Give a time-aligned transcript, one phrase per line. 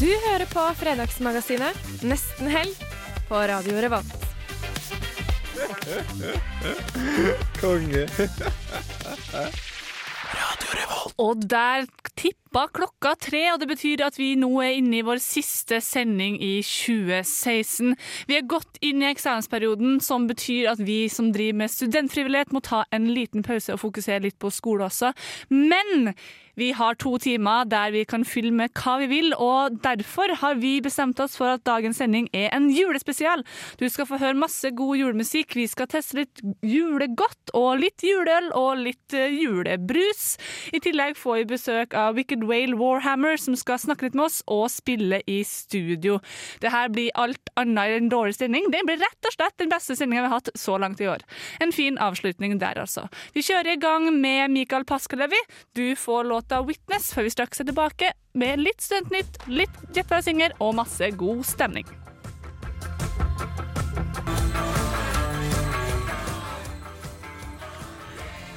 [0.00, 1.76] Du hører på Fredagsmagasinet
[2.08, 2.84] Nesten helg
[3.28, 4.22] på Radio Revolt.
[7.60, 8.06] Konge.
[10.32, 11.12] Radio Revolt.
[11.20, 11.84] Og der
[12.16, 16.40] tippa klokka tre, og det betyr at vi nå er inne i vår siste sending
[16.40, 17.92] i 2016.
[18.28, 22.64] Vi er godt inn i eksamensperioden, som betyr at vi som driver med studentfrivillighet må
[22.64, 25.12] ta en liten pause og fokusere litt på skole også.
[25.52, 26.14] Men
[26.58, 30.58] vi har to timer der vi kan fylle med hva vi vil, og derfor har
[30.60, 33.44] vi bestemt oss for at dagens sending er en julespesial.
[33.80, 38.50] Du skal få høre masse god julemusikk, vi skal teste litt julegodt og litt juleøl
[38.58, 40.36] og litt eh, julebrus.
[40.74, 44.40] I tillegg får vi besøk av Wicked Whale Warhammer, som skal snakke litt med oss
[44.50, 46.18] og spille i studio.
[46.62, 48.68] Det her blir alt annet enn dårlig stemning.
[48.72, 51.24] Det blir rett og slett den beste sendinga vi har hatt så langt i år.
[51.62, 53.06] En fin avslutning der, altså.
[53.34, 55.40] Vi kjører i gang med Mikael Paskalevi.
[55.76, 60.54] Du får låta 'Witness' før vi straks er tilbake med litt Studentnytt, litt Jetfire Singer
[60.58, 61.86] og masse god stemning.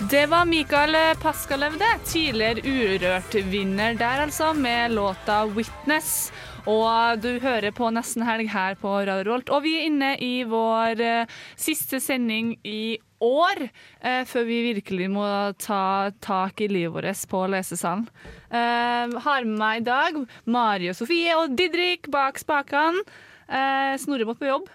[0.10, 1.78] Det var Mikael Paskalev.
[2.06, 6.32] Tidligere Urørt-vinner der, altså, med låta 'Witness'.
[6.64, 9.50] Og du hører på Nesten helg her på Radio Rolt.
[9.52, 13.66] Og vi er inne i vår eh, siste sending i år,
[14.00, 15.26] eh, før vi virkelig må
[15.60, 18.06] ta tak i livet vårt på lesesalen.
[18.48, 20.22] Eh, har med meg i dag
[20.56, 23.04] Mari og Sofie og Didrik bak spakene.
[23.50, 24.72] Eh, Snorre må på jobb.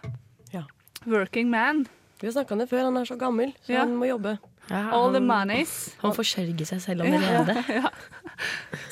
[0.53, 0.67] Ja.
[1.09, 1.87] Working man.
[2.21, 3.81] Vi har snakka om det før, han er så gammel, så Ja.
[3.87, 4.37] han må jobbe.
[4.71, 5.95] All the monies.
[6.03, 7.57] Han forsørger seg selv allerede.
[7.81, 7.91] Ja.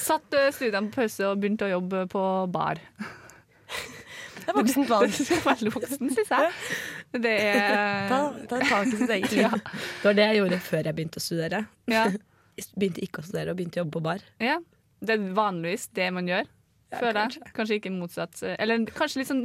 [0.02, 2.80] Satt eh, studiene på pause og begynte å jobbe på bar.
[2.86, 5.10] Det er voksent valg.
[5.50, 6.52] Veldig voksen, syns jeg.
[7.26, 8.20] Det er Ta,
[8.50, 9.42] ta tak i sitt eget liv.
[9.44, 9.50] ja.
[9.58, 11.62] Det var det jeg gjorde før jeg begynte å studere.
[11.90, 12.04] Ja.
[12.78, 14.26] Begynte ikke å studere og begynte å jobbe på bar.
[14.42, 14.58] ja.
[15.06, 16.46] Det er vanligvis det man gjør.
[16.86, 17.50] Føler jeg.
[17.56, 18.38] Kanskje ikke motsatt.
[18.62, 19.40] Eller kanskje litt sånn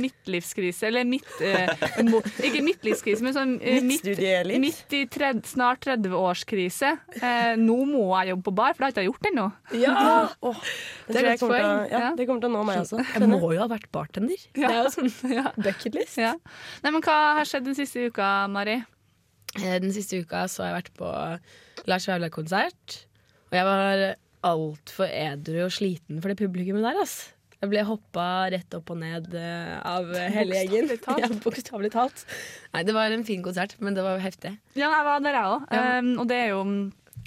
[0.00, 0.86] midtlivskrise.
[0.88, 1.28] Eller midt...
[1.44, 1.68] eh,
[2.08, 4.06] mo, ikke midtlivskrise, men sånn eh, midt,
[4.62, 6.94] midt i tred, snart 30-årskrise.
[7.20, 9.46] Eh, nå må jeg jobbe på bar, for det har jeg ikke gjort ennå.
[9.82, 9.96] Ja!
[10.42, 10.56] Oh,
[11.06, 12.08] det, Det er kommer til, ja, Ja.
[12.18, 12.98] det kommer til å nå meg også.
[13.04, 14.40] Jeg må jo ha vært bartender.
[14.56, 15.52] Det er jo sånn Ja.
[15.60, 16.18] bucketlist.
[16.18, 16.32] Ja.
[16.82, 18.78] Nei, men hva har skjedd den siste uka, Mari?
[19.60, 21.12] Eh, Den siste uka så har jeg vært på
[21.90, 23.02] Lars Vaular-konsert.
[23.52, 24.04] Og jeg var
[24.46, 27.00] altfor edru og sliten for det publikummet der.
[27.02, 27.32] ass.
[27.62, 30.90] Jeg ble hoppa rett opp og ned eh, av hele gjengen.
[31.22, 32.24] Ja, Bokstavelig talt.
[32.74, 34.56] Nei, det var en fin konsert, men det var heftig.
[34.74, 35.68] Ja, jeg var der, jeg òg.
[35.70, 35.84] Ja.
[36.02, 36.64] Um, og det er jo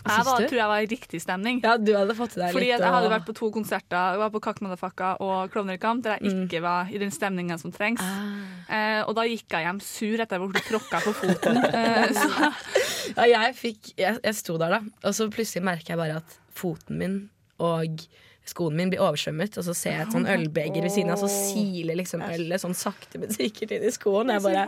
[0.06, 1.62] Jeg var, tror jeg var i riktig stemning.
[1.64, 2.82] Ja, du hadde fått til deg Fordi litt.
[2.84, 4.12] jeg hadde vært på to konserter.
[4.14, 7.14] Jeg var på Kakk Madafakka og Klovner i kamp, der jeg ikke var i den
[7.16, 8.04] stemningen som trengs.
[8.06, 8.36] Ah.
[8.70, 11.62] Eh, og da gikk jeg hjem sur etter at jeg ble tråkka på foten.
[11.76, 16.20] Eh, Ja, jeg, fikk, jeg, jeg sto der, da, og så plutselig merker jeg bare
[16.22, 17.18] at foten min
[17.62, 18.02] og
[18.46, 19.58] skoen min blir oversvømmet.
[19.58, 22.76] Og så ser jeg et sånn ølbeger ved siden av, så siler liksom ølet sånn
[22.78, 24.30] sakte, men sikkert inn i skoen.
[24.34, 24.68] Jeg bare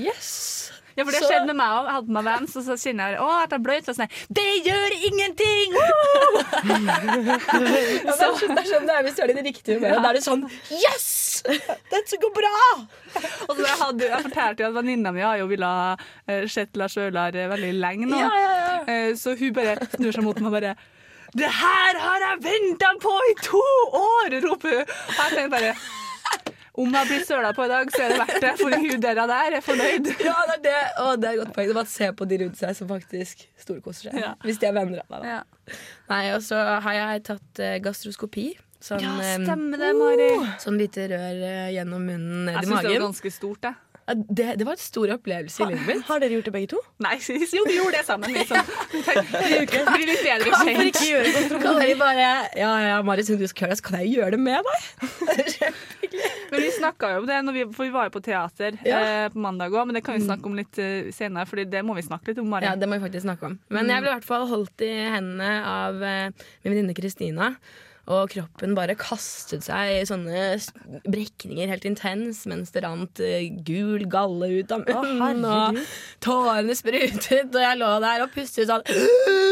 [0.00, 0.72] Yes!
[0.94, 1.84] Ja, for det skjedde med meg òg.
[1.88, 3.88] Jeg hadde på meg Vans, og så kjenner jeg å, at jeg er bløt.
[3.90, 5.74] Og sånn Det gjør ingenting!
[5.74, 5.88] Ja,
[7.04, 10.00] det, er sånn, det er sånn det er hvis du er i det riktige humøret.
[10.04, 11.08] Da er det sånn Yes!
[11.92, 12.52] Dette går bra!
[13.48, 15.90] Og så jeg, hadde, jeg fortalte jo at venninna mi har jo ville ha
[16.30, 18.20] eh, sett Lars Vaular eh, veldig lenge nå.
[18.22, 18.78] Ja, ja, ja.
[18.94, 20.74] Eh, Så hun bare snur seg mot meg og bare
[21.34, 23.62] Det her har jeg venta på i to
[24.00, 24.38] år!
[24.46, 24.94] roper hun.
[24.94, 25.74] Og jeg tenker bare
[26.74, 29.20] Om jeg blir søla på i dag, så er det verdt det, for hun der
[29.22, 30.08] er fornøyd.
[30.26, 30.80] Ja, det er det.
[30.98, 31.68] Å, det er et godt poeng.
[31.68, 34.18] Det er bare å se på de rundt seg som faktisk storkoser seg.
[34.24, 34.32] Ja.
[34.42, 35.22] Hvis de er venner av deg.
[35.22, 35.38] da.
[35.38, 35.78] Ja,
[36.10, 38.48] Nei, og så har jeg tatt eh, gastroskopi.
[38.84, 40.28] Sånn, ja eh, stemmer det, Mari.
[40.60, 43.80] sånn lite rør eh, gjennom munnen ned Jeg i syns det var ganske stort, jeg.
[44.04, 46.02] Det, det var en stor opplevelse i livet mitt.
[46.10, 46.80] Har dere gjort det begge to?
[47.00, 47.14] Nei,
[47.56, 48.34] jo, vi gjorde det sammen.
[48.34, 48.58] Liksom.
[48.92, 51.54] Blir litt bedre kjent.
[51.62, 52.26] Kan dere bare
[52.58, 55.64] Ja, ja, Marit, siden du skal gjøre det, så kan jeg gjøre det med deg.
[56.54, 58.98] Men vi snakka jo om det, vi, for vi var jo på teater Ja.
[59.04, 61.82] eh, på mandag òg, men det kan vi snakke om litt uh, senere, for det
[61.86, 62.48] må vi snakke litt om.
[62.52, 62.68] Mari.
[62.68, 63.58] Ja, det må vi faktisk snakke om.
[63.74, 67.54] Men jeg ble i hvert fall holdt i hendene av uh, min venninne Kristina.
[68.04, 70.58] Og kroppen bare kastet seg i sånne
[71.08, 75.46] brekninger helt intens mens det rant eh, gul galle ut av munnen.
[75.48, 75.78] og
[76.24, 78.84] tårene sprutet, og jeg lå der og pustet sånn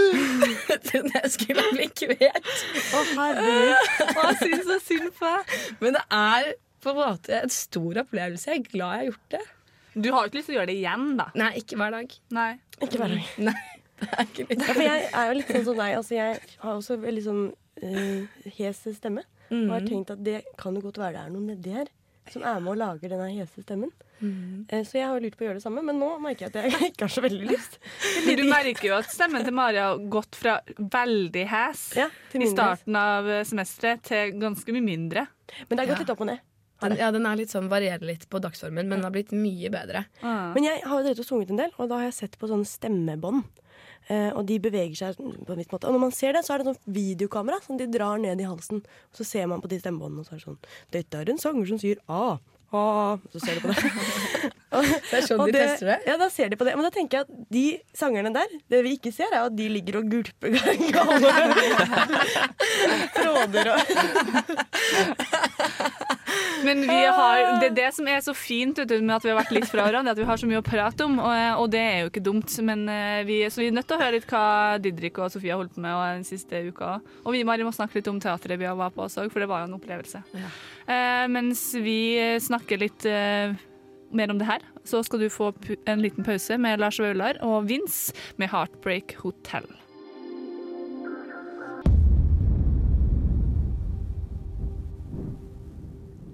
[0.90, 2.52] trodde jeg skulle bli kvert.
[2.92, 3.72] Å, herregud.
[4.12, 5.56] Å, jeg syns så synd på deg.
[5.80, 6.52] Men det er
[6.82, 8.50] på en måte en stor opplevelse.
[8.50, 9.42] Jeg er glad jeg har gjort det.
[9.92, 11.28] Du har jo ikke lyst til å gjøre det igjen, da.
[11.38, 12.14] Nei, ikke hver dag.
[12.32, 12.50] Nei.
[12.78, 13.32] Ikke hver dag.
[13.50, 13.58] Nei,
[14.02, 14.46] det er ikke.
[14.56, 15.96] Ja, for jeg er jo litt sånn som deg.
[15.98, 19.26] Altså, jeg har også veldig sånn uh, hes stemme.
[19.52, 21.90] Og har tenkt at det kan jo godt være det er noe nedi her
[22.30, 23.90] som er med og lager denne hese stemmen.
[24.22, 26.70] Eh, så jeg har lurt på å gjøre det samme, men nå merker jeg at
[26.70, 27.78] jeg ikke har så veldig lyst.
[28.26, 32.08] Men du merker jo at stemmen til Mari har gått fra veldig hes Ja,
[32.38, 35.26] i starten av semesteret til ganske mye mindre.
[35.66, 36.46] Men det har gått litt opp og ned.
[36.82, 39.70] Den, ja, den er litt sånn, varierer litt på dagsformen, men den har blitt mye
[39.72, 40.04] bedre.
[40.22, 42.50] Men jeg har jo drevet og sunget en del, og da har jeg sett på
[42.50, 43.44] sånne stemmebånd.
[44.10, 45.86] Eh, og de beveger seg på en viss måte.
[45.86, 48.48] Og når man ser det, så er det sånn videokamera som de drar ned i
[48.48, 48.82] halsen.
[48.82, 50.58] Og så ser man på de stemmebåndene, og så er det sånn
[50.96, 52.24] Dette er en sanger som sier a,
[52.72, 54.52] ah Så ser du på det.
[54.72, 55.98] Det er sånn de de tester det.
[56.08, 56.74] Ja, da ser de på det.
[56.78, 57.66] Men da tenker jeg at de
[57.96, 60.50] sangerne der, det vi ikke ser, er at de ligger og gulper
[60.96, 61.28] gale
[63.16, 63.80] tråder og
[66.64, 69.32] Men vi har, det er det som er så fint vet du, med at vi
[69.32, 71.32] har vært litt fra hverandre, at vi har så mye å prate om, og,
[71.62, 72.54] og det er jo ikke dumt.
[72.64, 74.44] Men eh, vi, så vi er nødt til å høre litt hva
[74.82, 76.94] Didrik og Sofie har holdt på med og den siste uka.
[77.24, 79.64] Og vi Mari, må snakke litt om teatret vi var på også, for det var
[79.64, 80.22] jo en opplevelse.
[80.86, 82.00] Eh, mens vi
[82.42, 83.58] snakker litt eh,
[84.16, 85.52] mer om det her, så skal du få
[85.86, 89.82] en liten pause med Lars Vaular og Vince med 'Heartbreak Hotel'.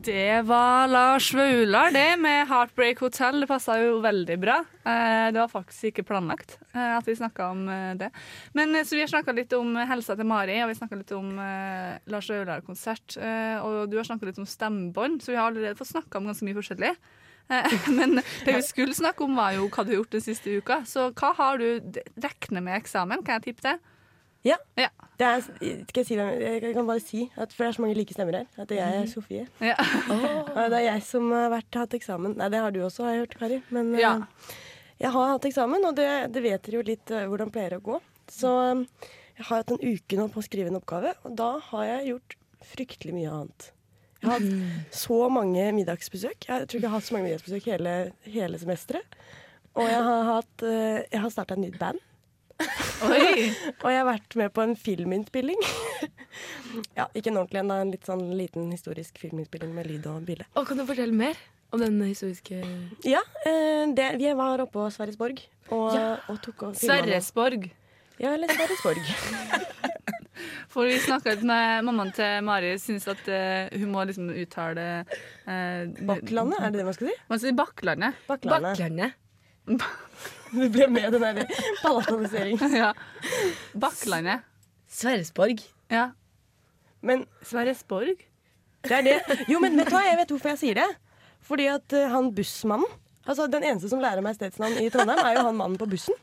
[0.08, 3.40] Det var Lars Vaular, det, med 'Heartbreak Hotel'.
[3.40, 4.64] Det passa jo veldig bra.
[4.86, 8.10] Eh, Det var faktisk ikke planlagt eh, at vi snakka om eh, det.
[8.54, 11.36] Men så vi har snakka litt om helsa til Mari, og vi snakka litt om
[12.06, 13.18] Lars Vaular-konsert.
[13.64, 16.46] Og du har snakka litt om stemmebånd, så vi har allerede fått snakka om ganske
[16.46, 16.94] mye forskjellig.
[17.48, 20.58] Eh, Men det vi skulle snakke om, var jo hva du har gjort den siste
[20.60, 20.82] uka.
[20.88, 21.68] Så hva har du
[22.20, 23.22] regnet med eksamen?
[23.24, 23.78] Kan jeg tippe det?
[24.46, 24.56] Ja.
[24.78, 24.88] Ja.
[25.18, 28.14] Det er, jeg, si jeg kan bare si, at, for det er så mange like
[28.14, 29.46] stemmer her, at jeg er Sofie.
[29.64, 29.74] Ja.
[30.54, 32.36] Og det er jeg som har vært, hatt eksamen.
[32.38, 33.58] Nei, det har du også, har jeg hørt, Kari.
[33.74, 34.12] Men eh, Ja.
[35.02, 37.82] jeg har hatt eksamen, og det, det vet dere jo litt eh, hvordan pleier å
[37.88, 37.98] gå.
[38.30, 38.84] Så eh,
[39.40, 42.12] jeg har hatt en uke nå på å skrive en oppgave, og da har jeg
[42.12, 42.38] gjort
[42.72, 43.68] fryktelig mye annet.
[44.18, 46.48] Jeg har hatt så mange middagsbesøk.
[46.48, 47.94] Jeg tror ikke jeg har hatt så mange middagsbesøk hele,
[48.26, 49.18] hele semesteret.
[49.78, 52.02] Og jeg har, hatt, eh, jeg har starta et nytt band.
[53.06, 55.60] Og jeg har vært med på en filminnspilling.
[56.98, 60.48] ja, ikke en ordentlig en, en litt sånn liten historisk filminnspilling med lyd og bilde.
[60.58, 61.38] Og kan du fortelle mer
[61.70, 62.58] om den historiske
[63.06, 66.78] Ja, eh, det, vi var oppe på Sverresborg og, og tok og.
[66.80, 67.70] Sverresborg.
[68.18, 69.04] Ja, eller Sverresborg.
[70.72, 74.86] For vi snakka litt med mammaen til Mari, syns at uh, hun må liksom uttale
[75.04, 77.16] uh, Bakklandet, er det det man skal si?
[77.32, 78.22] Man sier Bakklandet.
[78.28, 79.18] Bakklandet.
[80.48, 81.50] Du ble med den der
[81.82, 82.72] palataliseringen.
[82.82, 82.94] ja.
[83.76, 84.46] Bakklandet.
[84.88, 85.60] Sverresborg.
[85.92, 86.06] Ja.
[87.04, 88.24] Men Sverresborg?
[88.88, 89.44] det er det.
[89.50, 90.88] Jo, men vet du hva, jeg vet hvorfor jeg sier det.
[91.44, 92.88] Fordi at uh, han bussmannen
[93.28, 96.16] Altså, Den eneste som lærer meg stedsnavn i Trondheim, er jo han mannen på bussen.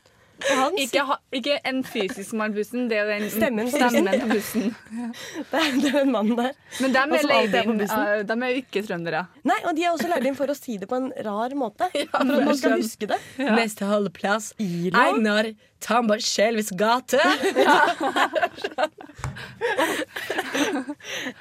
[0.76, 4.74] Ikke, ha, ikke en fysisk mann på bussen, det er den Stemmen stemmen på bussen.
[4.92, 6.52] Det er, det er en mann der.
[6.80, 7.80] Men dem er er inn.
[7.80, 9.22] eh, dem er jo ikke trøndere.
[9.48, 11.88] Nei, og de er også leid inn for å si det på en rar måte.
[11.94, 13.18] for at man skal huske det.
[13.40, 15.06] Neste holdeplass Ila.
[15.08, 15.50] Einar
[15.80, 17.20] Tambar Skjelves gate.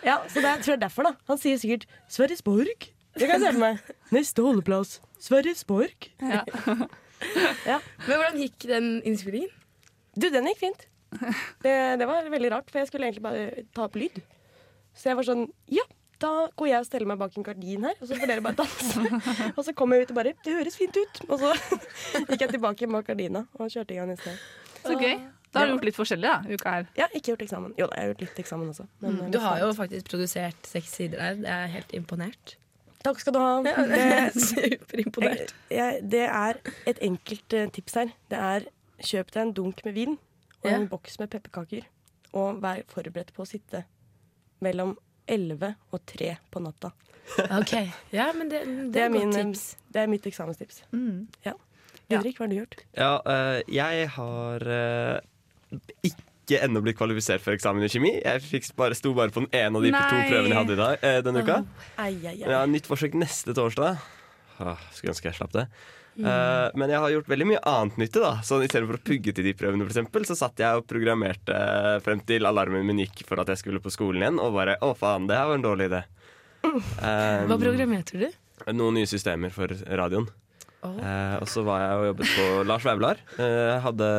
[0.05, 1.13] Ja, så det er, tror jeg er derfor, da.
[1.29, 2.87] Han sier sikkert Sverresborg.
[3.15, 3.93] Det kan jeg se for meg.
[4.13, 4.97] Neste holdeplass.
[5.23, 6.09] Sverresborg.
[8.07, 9.51] Men hvordan gikk den innspillingen?
[10.15, 10.87] Du, den gikk fint.
[11.63, 14.17] Det, det var veldig rart, for jeg skulle egentlig bare ta opp lyd.
[14.95, 15.83] Så jeg var sånn Ja,
[16.23, 18.59] da går jeg og steller meg bak en gardin her, og så får dere bare
[18.61, 19.23] danse.
[19.57, 21.23] og så kom jeg ut og bare Det høres fint ut.
[21.29, 21.53] Og så
[22.31, 24.35] gikk jeg tilbake bak gardina og kjørte i gang neste.
[24.83, 25.17] Så gøy.
[25.55, 26.87] Da har du gjort litt forskjellig da, uka her.
[26.99, 27.75] Ja, ikke gjort eksamen.
[27.79, 28.85] Jo da, jeg har gjort litt eksamen også.
[28.99, 29.29] Men, mm.
[29.31, 31.37] Du har jo faktisk produsert seks sider her.
[31.39, 32.57] Det er helt imponert.
[33.05, 33.51] Takk skal du ha.
[33.65, 33.73] Det,
[34.49, 35.53] Superimponert.
[35.69, 36.59] det er
[36.89, 38.13] et enkelt eh, tips her.
[38.31, 38.65] Det er
[39.05, 40.15] kjøp deg en dunk med vin
[40.63, 40.77] og Ja.
[40.79, 41.85] en boks med pepperkaker.
[42.33, 43.83] Og vær forberedt på å sitte
[44.65, 44.95] mellom
[45.29, 46.91] 11 og 3 på natta.
[47.59, 47.71] Ok,
[48.13, 49.63] ja, men det, det, Det er min, eh, tips.
[49.93, 50.83] det er mitt eksamenstips.
[51.45, 51.53] Ja.
[52.09, 52.75] Didrik, hva har du gjort?
[52.93, 56.21] Ja, uh, jeg har uh, ikke
[56.53, 58.21] ennå blitt kvalifisert for eksamen i kjemi.
[58.21, 60.01] Jeg bare, sto bare på den ene av de Nei.
[60.09, 61.65] to prøvene jeg hadde i dag, eh, denne uka.
[61.97, 62.65] Ai, ai, ai.
[62.67, 63.97] Nytt forsøk neste torsdag.
[64.59, 65.67] Åh, skulle ønske jeg slapp det.
[66.15, 68.21] Eh, men jeg har gjort veldig mye annet nytte.
[68.21, 72.01] da Så for å pugge til de prøvene, for eksempel, så satt jeg og programmerte
[72.05, 74.39] frem til alarmen min gikk for at jeg skulle på skolen igjen.
[74.39, 76.03] Og bare å faen, det her var en dårlig idé.
[76.65, 78.29] Eh, Hva programmerte du?
[78.71, 80.27] noen nye systemer for radioen.
[80.83, 83.21] Eh, og så var jeg og jobbet på Lars Vaular.
[83.39, 84.09] Eh, hadde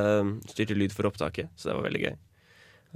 [0.50, 2.14] styrte lyd for opptaket, så det var veldig gøy.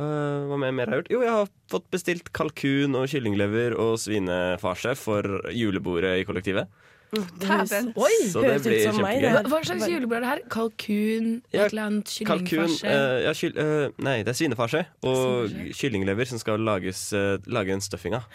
[0.01, 1.13] Eh, hva mer, mer har jeg gjort?
[1.15, 6.71] Jo, jeg har fått bestilt kalkun og kyllinglever og svinefarse for julebordet i kollektivet.
[7.11, 7.89] Dæven.
[7.99, 8.13] Oi!
[8.31, 9.25] Så det Høres ut som meg.
[9.25, 10.43] Hva, hva slags julebord er det her?
[10.53, 11.31] Kalkun?
[11.51, 12.87] Ja, et eller annet Kalkun kyllingfarse?
[12.87, 17.75] eh, ja, kyll, uh, Nei, det er svinefarse og kyllinglever som skal lages, uh, lage
[17.75, 18.29] en stuffing av.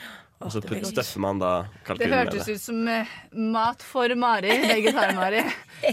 [0.43, 1.51] Og så det støffer man da
[1.87, 2.55] kalkunen med hørtes det.
[2.57, 3.13] ut som eh,
[3.55, 5.45] mat for Mari, vegetar-Mari.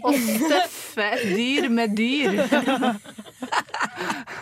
[0.03, 2.41] Å støffe et dyr med dyr.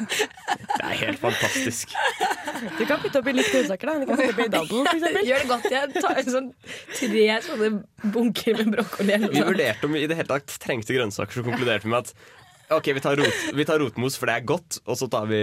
[0.00, 1.92] Det er helt fantastisk.
[2.78, 3.99] Du kan putte oppi litt grønnsaker, da.
[4.00, 5.23] Du kan putte oppi for eksempel.
[5.28, 5.69] Gjør det godt.
[5.75, 6.50] Jeg tar en sånn
[6.97, 7.71] tre sånne
[8.16, 9.14] bunker med brokkoli.
[9.19, 9.50] eller Vi sånt.
[9.52, 12.14] vurderte om vi i det hele tatt trengte grønnsaker, så konkluderte vi med at
[12.70, 15.40] Ok, vi tar, rot, vi tar rotmos, for det er godt, og så tar vi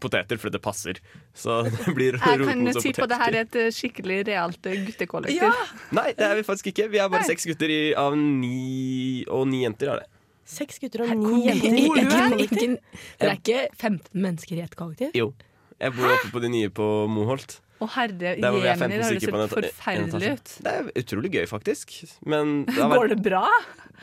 [0.00, 0.98] poteter for det passer.
[1.32, 2.60] Så det blir rotmos og poteter.
[2.60, 5.40] Jeg kan si på det her er et eh, skikkelig realt eh, guttekollektiv.
[5.40, 6.90] Ja, Nei, det er vi faktisk ikke.
[6.92, 7.30] Vi er bare Nei.
[7.32, 9.94] seks gutter i, av ni og ni jenter.
[9.94, 10.10] Er det.
[10.44, 12.76] Seks gutter og ni jenter.
[12.84, 15.16] Det er ikke 15 mennesker i et kollektiv?
[15.16, 15.32] Jo.
[15.80, 17.58] Jeg bor oppe på de nye på Moholt.
[17.82, 20.52] Å herre Jemen hvor vi jemini, 15 det høres forferdelig ut.
[20.62, 21.94] Det er utrolig gøy, faktisk.
[22.24, 22.94] Men det vært...
[23.00, 23.44] Går det bra?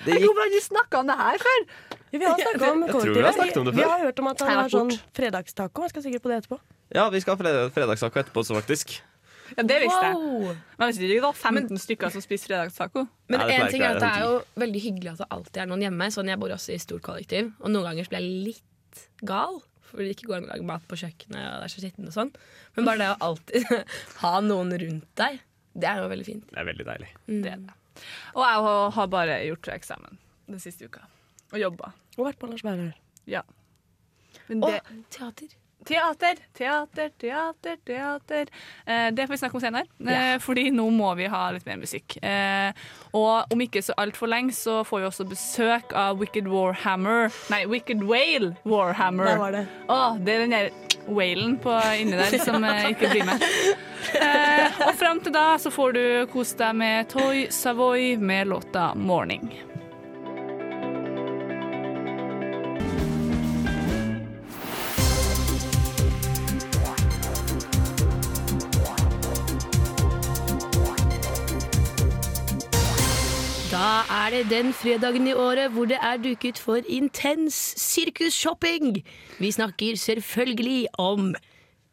[0.06, 1.62] det Jeg har aldri snakka om det her før.
[2.12, 3.94] Ja, vi har snakka om Jeg tror vi har snakket om det Vi før.
[3.94, 5.86] har hørt om at han har sånn fredagstaco.
[5.88, 6.60] Jeg skal sikkert på det etterpå.
[6.98, 8.98] ja, vi skal ha fred fredagstaco etterpå også, faktisk.
[9.56, 10.16] Ja, det visste jeg.
[10.16, 10.52] Wow.
[10.80, 13.06] Men jeg visste ikke det var 15 stykker som spiser fredagstaco.
[13.32, 15.82] Men en ting er at det er jo veldig hyggelig at det alltid er noen
[15.88, 16.08] hjemme.
[16.12, 19.60] Sånn Jeg bor også i stort kollektiv, og noen ganger blir jeg litt gal.
[19.92, 22.08] Fordi det ikke går an å lage mat på kjøkkenet, og det er så skittent
[22.08, 22.32] og sånn.
[22.78, 23.72] Men bare det å alltid
[24.24, 25.40] ha noen rundt deg,
[25.76, 26.46] det er jo veldig fint.
[26.52, 27.10] Det er veldig deilig.
[27.28, 27.76] Det er det.
[28.36, 30.18] Og jeg har- bare gjort eksamen
[30.48, 31.04] den siste uka.
[31.52, 31.92] Og jobba.
[32.18, 32.94] Og vært på Lars Berger.
[33.28, 33.42] Ja.
[34.48, 34.82] Men Og det,
[35.12, 35.52] teater.
[35.86, 38.52] Teater, teater, teater, teater.
[38.86, 41.80] Eh, det får vi snakke om senere, eh, fordi nå må vi ha litt mer
[41.82, 42.18] musikk.
[42.24, 42.72] Eh,
[43.18, 47.66] og om ikke så altfor lenge så får vi også besøk av Wicked Warhammer Nei,
[47.66, 49.26] Wicked Whale Warhammer.
[49.26, 49.66] Der var det.
[49.90, 50.72] Åh, det er den der
[51.08, 53.44] whalen på inni der som eh, ikke blir med.
[54.22, 58.94] Eh, og fram til da så får du kose deg med Toy Savoy med låta
[58.96, 59.71] 'Morning'.
[74.02, 78.96] Da er det den fredagen i året hvor det er duket for intens sirkusshopping.
[79.38, 81.36] Vi snakker selvfølgelig om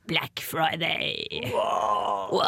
[0.09, 1.51] Black Friday.
[1.53, 2.41] Wow.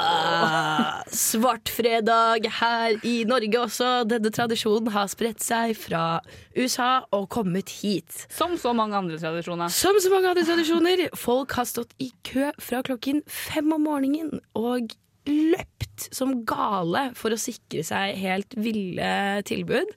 [1.12, 3.90] Svartfredag her i Norge også.
[4.08, 6.22] Denne tradisjonen har spredt seg fra
[6.56, 8.24] USA og kommet hit.
[8.32, 9.68] Som så mange andre tradisjoner.
[9.68, 11.04] Som så mange andre tradisjoner.
[11.12, 14.96] Folk har stått i kø fra klokken fem om morgenen og
[15.30, 19.12] løpt som gale for å sikre seg helt ville
[19.48, 19.94] tilbud.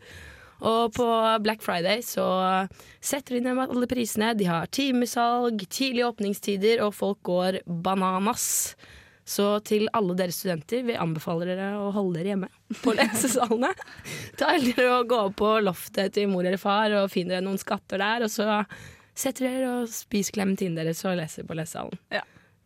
[0.63, 1.05] Og på
[1.43, 2.25] Black Friday så
[3.03, 4.31] setter de ned alle prisene.
[4.39, 8.45] De har timesalg, tidlige åpningstider, og folk går bananas.
[9.23, 12.49] Så til alle dere studenter, vi anbefaler dere å holde dere hjemme
[12.83, 13.71] på lesesalene.
[14.39, 17.59] Ta heller og gå opp på loftet til mor eller far og finn dere noen
[17.61, 18.63] skatter der, og så
[19.15, 21.99] setter dere og spiser klementinen deres og leser på lesesalen.
[22.11, 22.23] Ja.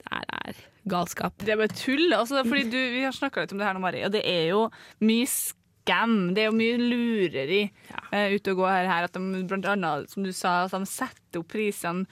[0.08, 1.36] Det er galskap.
[1.44, 2.08] Det er bare tull.
[2.15, 4.50] Altså, fordi du, vi har snakka litt om det her nå, Mari, og det er
[4.51, 4.67] jo
[5.06, 6.17] mye skam.
[6.36, 9.10] Det er jo mye lureri eh, ute og går her, her.
[9.10, 12.08] At de blant annet, som du sa, at de setter opp prisene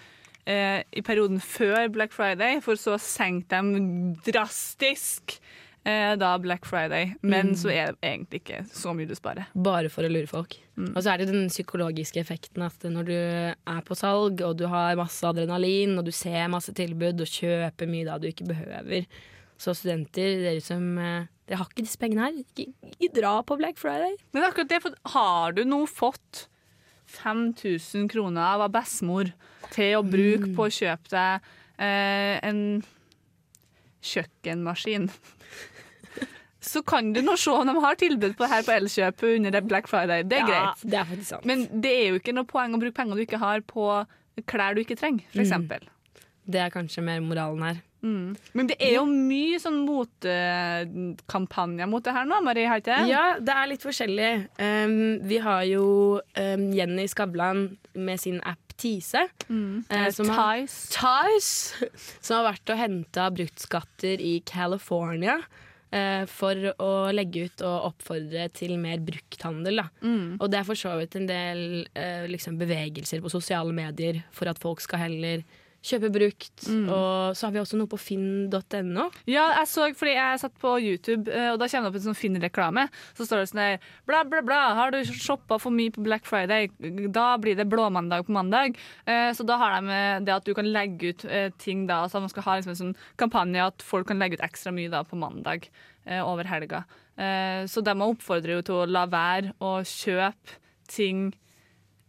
[0.47, 5.39] uh, i perioden før Black Friday, for så å senke dem drastisk
[5.87, 7.13] eh, da Black Friday.
[7.21, 9.49] Men så er det egentlig ikke så mye du sparer.
[9.53, 10.57] Bare for å lure folk.
[10.91, 14.65] Og så er det den psykologiske effekten at når du er på salg, og du
[14.71, 19.07] har masse adrenalin, og du ser masse tilbud og kjøper mye da du ikke behøver.
[19.61, 22.37] Så studenter, dere som eh, Dere har ikke disse pengene her.
[22.41, 24.15] Ikke, ikke dra på Black Friday.
[24.33, 26.47] Men akkurat det, for har du nå fått
[27.21, 29.29] 5000 kroner av bestemor
[29.75, 31.45] til å bruke på å kjøpe deg
[31.77, 32.81] eh, en
[34.05, 35.07] kjøkkenmaskin,
[36.65, 39.61] så kan du nå se om de har tilbud på det her på Elkjøp under
[39.65, 40.25] Black Friday.
[40.27, 40.83] Det er greit.
[40.83, 41.47] Det er sant.
[41.47, 43.89] Men det er jo ikke noe poeng å bruke penger du ikke har på
[44.49, 45.85] klær du ikke trenger, for eksempel.
[46.45, 47.77] det er kanskje mer moralen her.
[48.05, 48.35] Mm.
[48.53, 52.99] Men det er jo mye sånn motekampanjer mot det her nå, Marie, har ikke?
[53.09, 54.29] Ja, det er litt forskjellig.
[54.59, 55.85] Um, vi har jo
[56.21, 59.29] um, Jenny Skavlan med sin app Tise.
[59.89, 60.67] eh, som har-.
[60.67, 61.89] Tice,
[62.21, 65.39] som har vært og henta bruktskatter i California.
[65.95, 69.81] Eh, For å legge ut og oppfordre til mer brukthandel.
[69.81, 69.87] Da.
[70.05, 70.37] Mm.
[70.39, 71.61] Og det er for så vidt en del
[71.97, 75.45] eh, liksom bevegelser på sosiale medier for at folk skal heller
[75.85, 76.63] kjøpe brukt.
[76.65, 76.87] Mm.
[76.89, 79.05] Og så har vi også noe på finn.no.
[79.29, 82.05] Ja, jeg så, fordi jeg satt på YouTube, eh, og da kommer det opp en
[82.07, 82.87] sånn Finn-reklame.
[83.17, 84.59] Så står det sånn der Bla, bla, bla.
[84.79, 86.71] Har du shoppa for mye på Black Friday?
[87.13, 88.79] Da blir det blåmandag på mandag.
[89.05, 91.25] Eh, Så da har de eh, det at du kan legge ut
[91.61, 92.03] ting da.
[92.09, 94.89] Så man skal ha liksom en sånn kampanje at folk kan legge ut ekstra mye
[94.93, 95.69] da på mandag
[96.05, 96.83] over helga.
[97.65, 100.59] Så de oppfordrer jo til å la være å kjøpe
[100.91, 101.31] ting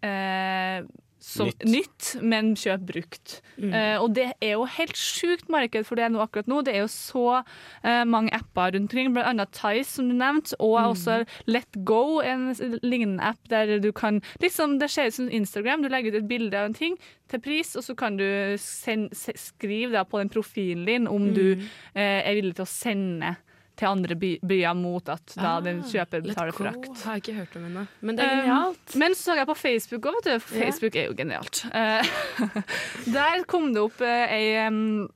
[0.04, 0.83] eh,
[1.26, 1.64] som Nytt.
[1.66, 2.09] nytt.
[2.23, 3.40] men kjøp brukt.
[3.59, 6.61] Eh, og det er jo helt sjukt marked for det nå akkurat nå.
[6.62, 9.47] Det er jo så uh, mange apper rundt omkring, bl.a.
[9.50, 12.52] Tice, som du nevnte, og også Let Go, en
[12.85, 15.83] lignende app der du kan liksom, Det ser ut som Instagram.
[15.83, 16.95] Du legger ut et bilde av en ting
[17.30, 18.26] til pris, og så kan du
[18.62, 21.66] send, skrive da på den profilen din om du uh,
[21.97, 23.35] er villig til å sende
[23.76, 27.04] til andre by byer mot at da den kjøper betaler frakt.
[27.04, 27.87] har jeg ikke hørt om henne.
[28.00, 28.97] Men det er Um, genialt.
[28.97, 30.45] Men så så jeg på Facebook òg, vet du.
[30.47, 31.04] Facebook yeah.
[31.04, 31.62] Er jo genialt.
[31.75, 32.61] Uh,
[33.18, 35.09] der kom det opp uh, ei um,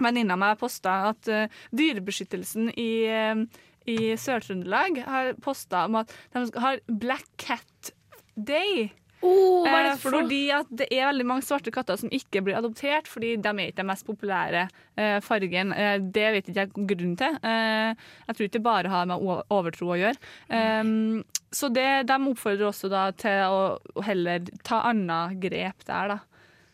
[0.00, 3.42] venninne av meg posta at uh, Dyrebeskyttelsen i, uh,
[3.88, 7.92] i Sør-Trøndelag har posta om at de har Black Cat
[8.34, 8.88] Day.
[9.24, 12.12] Oh, hva er Eh, det for fordi at det er veldig mange svarte katter som
[12.14, 15.72] ikke blir adoptert, fordi de er ikke den mest populære eh, fargen.
[15.72, 17.38] Eh, det vet ikke jeg grunnen til.
[17.42, 20.18] Eh, jeg tror ikke det bare har med overtro å gjøre.
[20.48, 23.60] Um, så det, de oppfordrer også da til å,
[23.96, 26.18] å heller ta annet grep der, da.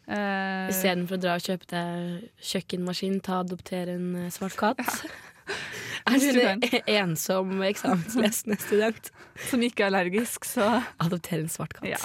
[0.05, 4.83] Uh, Istedenfor å dra og kjøpe deg kjøkkenmaskin, ta og adoptere en svart katt.
[6.05, 9.09] Er du en ensom eksamenslesende student?
[9.49, 11.89] som ikke er allergisk, så Adopter en svart katt.
[11.89, 12.01] Ja.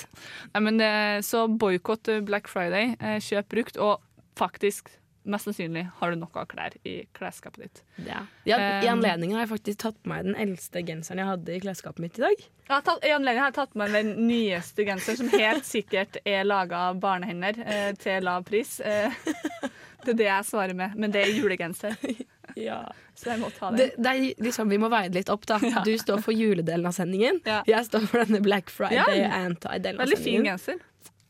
[0.54, 2.96] Nei, men, eh, så boikott eh, Black Friday.
[3.00, 4.00] eh, Kjøp brukt, og
[4.40, 4.88] faktisk,
[5.30, 7.84] mest sannsynlig, har du noe klær i klesskapet ditt.
[8.08, 8.24] Ja.
[8.48, 11.60] Ja, I anledningen har jeg faktisk tatt på meg den eldste genseren jeg hadde i
[11.68, 12.48] klesskapet mitt i dag.
[12.72, 16.18] Har tatt, I anledningen har jeg tatt på meg den nyeste genseren, som helt sikkert
[16.24, 18.78] er laga av barnehender eh, til lav pris.
[18.80, 19.12] Eh,
[20.08, 22.00] det er det jeg svarer med, men det er julegenser.
[23.20, 24.04] Så jeg må ta Det, den.
[24.04, 25.58] det er liksom, vi må veie det litt opp, da.
[25.64, 25.82] Ja.
[25.84, 27.42] Du står for juledelen av sendingen.
[27.48, 27.62] Ja.
[27.68, 29.32] Jeg står for denne Black Friday Ja.
[29.44, 30.80] anti-delen av Veldig fin genser.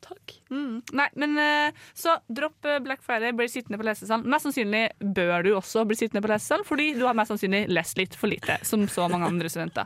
[0.09, 0.33] Takk.
[0.49, 0.81] Mm.
[0.97, 4.25] Nei, men eh, så dropp eh, Black Friday, bli sittende på lesesalen.
[4.25, 7.97] Mest sannsynlig bør du også bli sittende på lesesalen, fordi du har mest sannsynlig lest
[8.01, 9.85] litt for lite, som så mange andre studenter.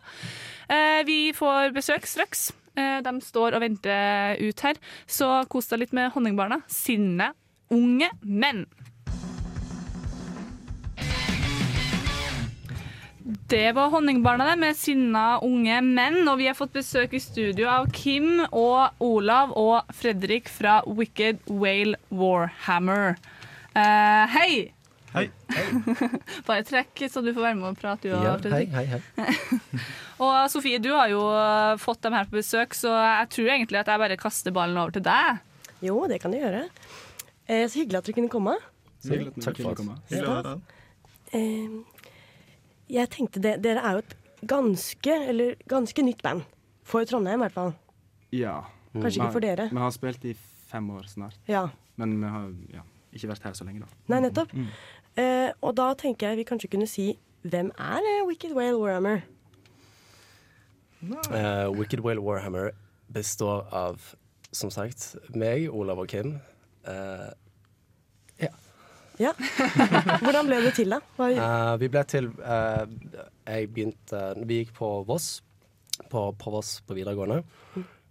[0.72, 2.52] Eh, vi får besøk straks.
[2.80, 6.62] Eh, de står og venter ut her, så kos deg litt med Honningbarna.
[6.72, 7.34] Sinne
[7.74, 8.64] unge menn.
[13.24, 16.22] Det var Honningbarna det, med sinna unge menn.
[16.28, 21.46] Og vi har fått besøk i studio av Kim og Olav og Fredrik fra Wicked
[21.48, 23.16] Whale Warhammer.
[23.72, 24.50] Uh, hei!
[25.14, 25.28] Hei.
[26.48, 28.10] Bare trekk, så du får være med og prate.
[28.10, 28.74] Du, Ja, hei, Fredrik.
[28.74, 29.80] hei, hei.
[30.24, 31.22] Og Sofie, du har jo
[31.82, 34.96] fått dem her på besøk, så jeg tror egentlig at jeg bare kaster ballen over
[34.98, 35.40] til deg.
[35.86, 36.66] Jo, det kan du gjøre.
[37.46, 38.58] Eh, så hyggelig at dere kunne komme.
[39.04, 39.98] Så hyggelig at du kunne komme.
[40.10, 40.80] Hyggelig å ha være her.
[41.38, 41.93] Eh,
[42.94, 44.16] jeg tenkte det, Dere er jo et
[44.50, 46.44] ganske, eller ganske nytt band.
[46.84, 47.76] For Trondheim, i hvert fall.
[48.36, 48.58] Ja.
[48.94, 49.70] Kanskje ikke for dere.
[49.72, 50.34] Vi har spilt i
[50.70, 51.68] fem år snart, Ja.
[51.96, 52.82] men vi har ja,
[53.14, 53.88] ikke vært her så lenge, da.
[54.12, 54.54] Nei, nettopp.
[54.54, 54.68] Mm.
[55.16, 59.22] Eh, og da tenker jeg vi kanskje kunne si hvem er eh, Wicked Whale Warhammer?
[61.04, 62.72] Uh, Wicked Whale Warhammer
[63.12, 64.16] består av,
[64.52, 66.38] som sagt, meg, Olav og Kim.
[69.22, 69.34] Ja.
[70.24, 71.02] Hvordan ble det til, da?
[71.18, 72.86] Hva, Uh, vi ble til uh,
[73.46, 75.44] Jeg begynte Vi gikk på Voss,
[76.10, 77.44] på, på Voss på videregående.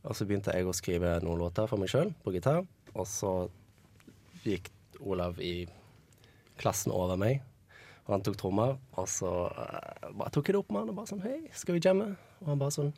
[0.02, 2.62] Og så begynte jeg å skrive noen låter for meg sjøl på gitar.
[2.94, 3.32] Og så
[4.44, 4.70] gikk
[5.02, 5.64] Olav i
[6.60, 7.40] klassen over meg,
[8.06, 8.76] og han tok trommer.
[8.98, 11.78] Og så uh, bare tok jeg det opp med han og bare sånn Hei, skal
[11.78, 12.12] vi jamme?
[12.42, 12.94] Og han bare sånn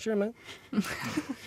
[0.00, 0.32] Sure, meg.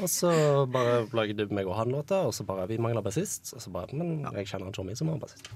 [0.03, 0.31] og så
[0.71, 3.51] bare lagde meg og han låta, og så bare Vi mangler bassist.
[3.55, 5.49] Og så bare Men jeg kjenner en Tommy som har bassist.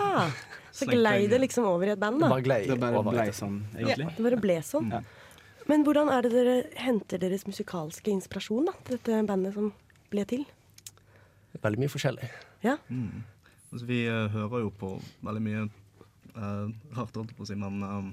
[0.00, 0.30] ha,
[0.72, 2.26] så glei det liksom over i et band, da?
[2.26, 4.08] Det bare glei Det bare over ble sånn, egentlig.
[4.16, 4.90] Det bare ble sånn.
[4.96, 5.04] Ja.
[5.70, 8.74] Men hvordan er det dere henter deres musikalske inspirasjon, da?
[8.84, 9.70] til Dette bandet som
[10.12, 10.44] ble til?
[11.62, 12.28] Veldig mye forskjellig.
[12.64, 12.76] Ja.
[12.90, 13.22] Mm.
[13.70, 14.90] Altså, vi uh, hører jo på
[15.24, 15.62] veldig mye
[16.36, 18.10] uh, rart, holdt jeg på å si, men um,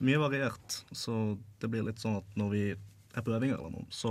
[0.00, 0.78] mye variert.
[0.96, 2.64] Så det blir litt sånn at når vi
[3.14, 4.10] er på øvinger eller noe, så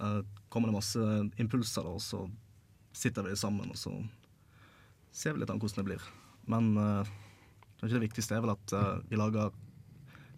[0.00, 1.08] uh, kommer det masse
[1.40, 2.24] impulser, og så
[2.94, 3.92] sitter vi sammen, og så
[5.14, 6.08] ser vi litt an hvordan det blir.
[6.50, 7.14] Men uh,
[7.80, 9.52] kanskje det viktigste er vel at uh, vi lager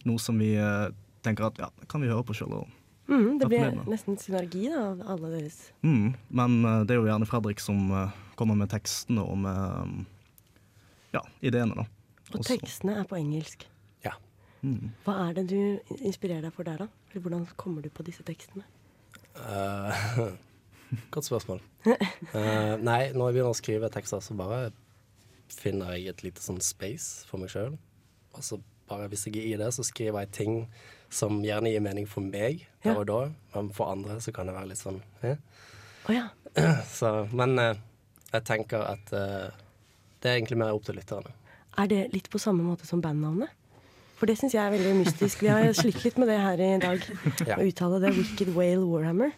[0.07, 0.88] noe som vi eh,
[1.26, 2.64] tenker at ja, kan vi høre på sjøl.
[3.07, 3.85] Mm, det med.
[3.87, 7.85] nesten synergi da, av alle deres Mm, men eh, det er jo gjerne Fredrik som
[7.94, 10.07] eh, kommer med tekstene og med
[11.14, 11.87] ja, ideene, da.
[12.33, 13.66] Og Også- tekstene er på engelsk.
[14.66, 14.90] Mm.
[15.07, 16.88] Hva er det du inspirerer deg for der, da?
[17.11, 18.66] Eller hvordan kommer du på disse tekstene?
[19.38, 20.35] Uh,
[21.14, 21.62] Godt spørsmål.
[21.87, 24.72] Uh, nei, når jeg begynner å skrive tekster, så bare
[25.52, 27.76] finner jeg et lite sånn space for meg sjøl.
[28.35, 28.59] Og så
[28.90, 30.57] bare hvis jeg er i det, så skriver jeg ting
[31.12, 32.96] som gjerne gir mening for meg der Ja.
[32.98, 33.20] og da,
[33.55, 35.37] men for andre så kan det være litt sånn eh.
[36.09, 36.29] oh, ja.
[36.98, 37.79] Så, men eh,
[38.33, 39.55] jeg tenker at eh,
[40.22, 41.35] det er egentlig mer opp til lytterne.
[41.76, 43.52] Er det litt på samme måte som bandnavnet?
[44.16, 45.42] For det syns jeg er veldig mystisk.
[45.44, 47.02] Vi har slitt litt med det her i dag.
[47.44, 47.59] Ja.
[47.59, 48.12] Å uttale det.
[48.16, 49.35] Wicked Whale Warhammer.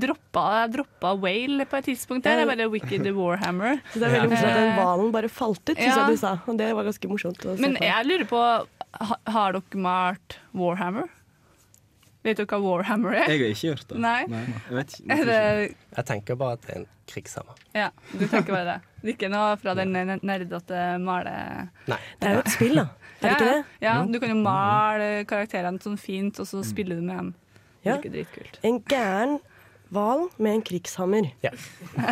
[0.00, 2.40] Droppa, droppa Whale på et tidspunkt der.
[2.40, 3.82] Det er bare Wicked Warhammer.
[3.92, 5.98] Så det er veldig morsomt at den hvalen bare falt ut, syns Ja.
[6.06, 6.32] jeg du sa.
[6.48, 7.44] Og det var ganske morsomt.
[7.44, 7.84] Å se Men på.
[7.84, 8.40] jeg lurer på,
[9.36, 11.12] har dere malt Warhammer?
[12.24, 13.28] Vet dere hva Warhammer er?
[13.28, 13.98] Jeg har ikke gjort det.
[14.00, 14.18] Nei.
[14.24, 15.16] Jeg vet ikke.
[15.28, 15.38] Det,
[15.98, 17.58] Jeg tenker bare at det er en krigshammer.
[17.76, 18.76] ja, du tenker bare det.
[19.02, 19.92] Det er ikke noe fra den
[20.24, 21.34] nerdete male...
[21.92, 21.98] Nei.
[22.22, 22.86] Det er jo et spill, da.
[23.20, 23.64] Er det ikke det?
[23.84, 27.34] Ja, du kan jo male karakterene sånn fint, og så spiller du med dem.
[27.84, 27.98] Ja.
[28.00, 28.58] Det er dritkult.
[28.64, 29.38] En gæren
[29.94, 31.30] hval med en krigshammer.
[31.44, 31.50] Ja.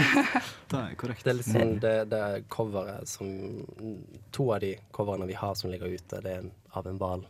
[0.73, 1.25] Det er korrekt.
[1.25, 3.29] Det er liksom det, det er coveret som
[4.33, 6.47] To av de coverene vi har som ligger ute, det er
[6.79, 7.27] av en hval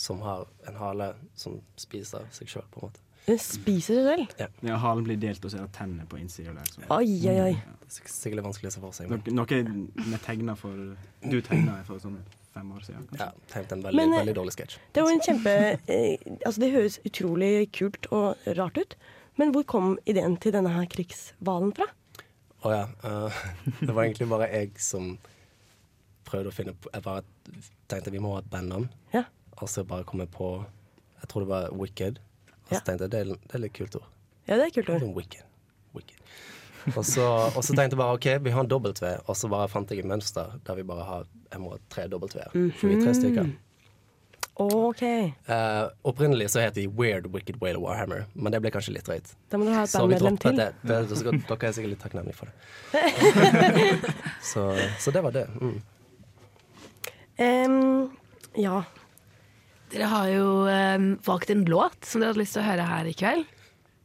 [0.00, 3.02] som har en hale som spiser seg sjøl, på en måte.
[3.26, 4.56] Den spiser seg selv.
[4.64, 6.54] Ja, halen blir delt, og så er det tenner på innsida.
[6.86, 7.52] Oi, oi, oi.
[7.82, 9.12] Det er sikkert vanskelig å se for seg.
[9.12, 9.60] Men noe
[10.06, 12.20] vi tegner for Du tegner for sånn
[12.56, 13.26] fem år siden, kanskje?
[13.28, 14.78] ja, tenkte en veldig, Men, eh, veldig dårlig sketsj.
[14.96, 15.54] Det var en kjempe
[15.92, 18.96] eh, Altså, det høres utrolig kult og rart ut.
[19.36, 21.86] Men hvor kom ideen til denne her krigshvalen fra?
[22.64, 22.84] Å ja.
[23.04, 23.40] Uh,
[23.84, 25.12] det var egentlig bare jeg som
[26.26, 27.22] prøvde å finne på Jeg bare
[27.92, 28.88] tenkte vi må ha et bandnavn.
[29.12, 29.26] Ja.
[29.60, 30.48] Og så bare kom jeg på
[31.20, 32.18] Jeg tror det var Wicked.
[32.64, 32.84] Og så Ja.
[32.88, 34.08] tenkte jeg det er, det er litt kult ord.
[34.48, 35.04] Ja, det er kult ord.
[35.04, 35.44] Sånn Wicked.
[35.94, 36.18] Wicked.
[36.96, 38.92] Og så, og så tenkte jeg bare OK, vi har en W,
[39.26, 41.24] og så bare fant jeg et mønster der vi bare har
[41.56, 42.52] jeg må ha tre W-er.
[42.52, 43.54] For vi er tre stykker.
[44.56, 45.02] OK.
[45.48, 49.34] Uh, opprinnelig så het de Weird Wicked Whale Warhammer, men det ble kanskje litt drøyt.
[49.52, 50.56] Da må du ha et bandmedlem til.
[50.56, 50.70] det.
[50.80, 52.54] det, det skal, dere er sikkert litt takknemlige for det.
[54.52, 54.64] så,
[55.02, 55.44] så det var det.
[55.60, 55.76] Mm.
[57.36, 58.16] Um,
[58.56, 58.80] ja.
[59.92, 63.12] Dere har jo um, valgt en låt som dere hadde lyst til å høre her
[63.12, 63.52] i kveld.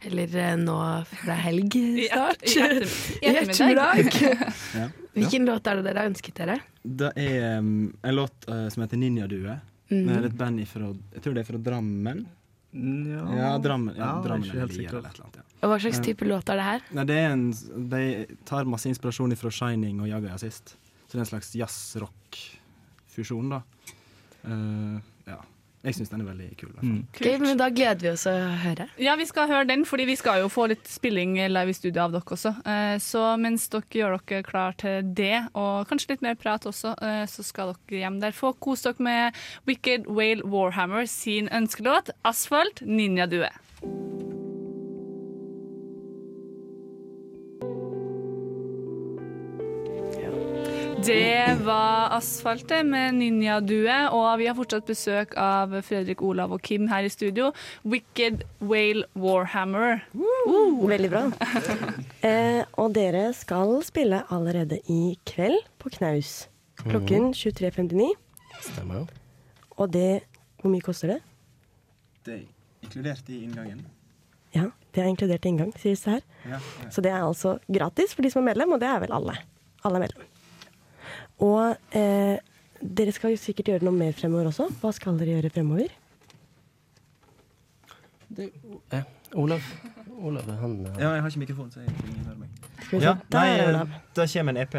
[0.07, 1.71] Eller eh, nå for det er helg
[2.11, 2.41] snart.
[2.43, 2.85] I etter-
[3.21, 3.95] i I ettermiddag.
[4.81, 4.85] Ja.
[5.13, 6.55] Hvilken låt er det dere har ønsket dere?
[6.81, 9.57] Det er um, en låt uh, som heter Ninjadue.
[9.91, 10.05] Mm.
[10.07, 10.87] Det er et band fra,
[11.17, 12.21] Jeg tror det er fra Drammen.
[12.71, 15.35] Ja, Ja, Drammen, ja, Ja, er Drammen ikke eller helt eller et eller annet.
[15.35, 15.43] Ja.
[15.61, 16.79] Og hva slags type låt er det her?
[16.95, 17.43] Nei, det er en,
[17.91, 18.01] de
[18.47, 20.77] tar masse inspirasjon fra Shining og Jaga sist.
[21.05, 23.59] Så det er en slags jazz-rock-fusjon, da.
[24.47, 25.37] Uh, ja.
[25.81, 26.73] Jeg syns den er veldig kul.
[26.81, 26.97] Mm.
[27.15, 28.85] Okay, men da gleder vi oss å høre.
[29.01, 32.03] Ja, vi skal høre den, fordi vi skal jo få litt spilling live i studio
[32.03, 32.53] av dere også.
[32.69, 36.93] Eh, Så mens dere gjør dere klar til det, og kanskje litt mer prat også,
[37.01, 38.31] eh, så skal dere hjem der.
[38.31, 44.30] Få kose dere med Wicked Whale Warhammer sin ønskelåt 'Asfalt Ninja Due'.
[51.05, 56.61] Det var Asfaltet med Ninja Due, og vi har fortsatt besøk av Fredrik Olav og
[56.65, 57.49] Kim her i studio.
[57.87, 60.03] Wicked Whale Warhammer.
[60.13, 61.23] Veldig bra.
[62.27, 66.45] eh, og dere skal spille allerede i kveld på Knaus.
[66.83, 68.11] Klokken 23.59.
[68.61, 69.07] Stemmer jo.
[69.81, 70.09] Og det
[70.61, 71.21] Hvor mye koster det?
[72.25, 72.43] Det er
[72.85, 73.79] inkludert i inngangen.
[74.53, 76.27] Ja, det er inkludert i inngang, sies det her.
[76.45, 76.89] Ja, ja.
[76.93, 79.39] Så det er altså gratis for de som er medlem, og det er vel alle.
[79.81, 80.27] Alle er medlem.
[81.41, 82.37] Og eh,
[82.81, 84.67] dere skal jo sikkert gjøre noe mer fremover også.
[84.81, 85.89] Hva skal dere gjøre fremover?
[88.39, 89.01] Eh,
[89.35, 89.59] Olav,
[90.21, 92.69] Olav han eh, ja, jeg har ikke mikrofon, så jeg ingen hører meg.
[92.85, 93.07] Skal vi se.
[93.09, 93.97] Ja, Der nei, er eh, Olav.
[94.15, 94.77] det kommer en EP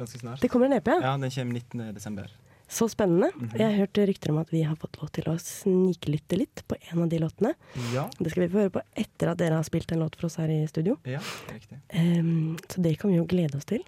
[0.00, 0.40] ganske snart.
[0.40, 0.88] Det kommer en EP.
[1.04, 1.82] Ja, den kommer 19.
[1.96, 2.30] desember.
[2.70, 3.30] Så spennende.
[3.34, 3.50] Mhm.
[3.58, 6.76] Jeg har hørt rykter om at vi har fått lov til å sniklytte litt på
[6.92, 7.54] en av de låtene.
[7.94, 10.28] Ja, Det skal vi få høre på etter at dere har spilt en låt for
[10.30, 10.96] oss her i studio.
[11.04, 11.18] ja,
[11.50, 11.80] riktig.
[11.96, 13.82] Um, så det kan vi jo glede oss til.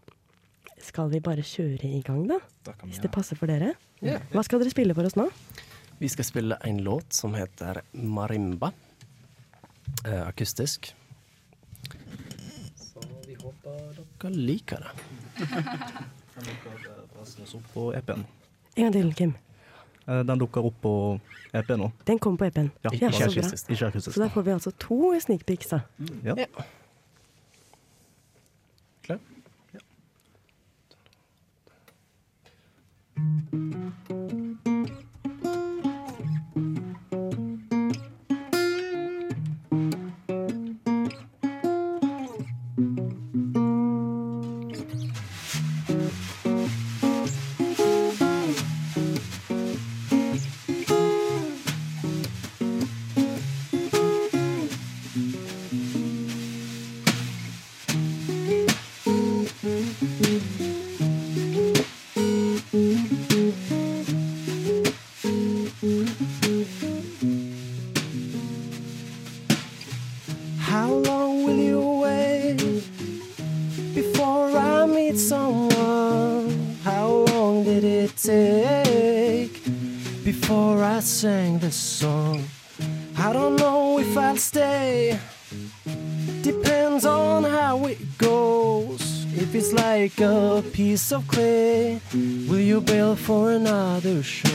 [0.82, 2.38] Skal vi bare kjøre i gang, da?
[2.66, 3.74] Da vi Hvis det passer for dere.
[4.02, 4.18] Ja.
[4.32, 5.28] Hva skal dere spille for oss nå?
[6.02, 8.72] Vi skal spille en låt som heter Marimba.
[10.06, 10.90] Eh, akustisk.
[12.74, 14.90] Så vi håper dere liker det.
[16.34, 18.26] Den dukker opp på EP-en.
[18.74, 19.34] En gang til, Kim.
[20.08, 20.94] Eh, Den dukker opp på
[21.54, 21.92] EP nå.
[22.08, 22.70] Den kom på EP-en.
[22.82, 24.10] Ja, Ja, ikke så.
[24.10, 25.82] Så der får vi altså to sneak peeks, da.
[26.24, 26.34] Ja.
[90.92, 94.51] piece of clay, will you bail for another show?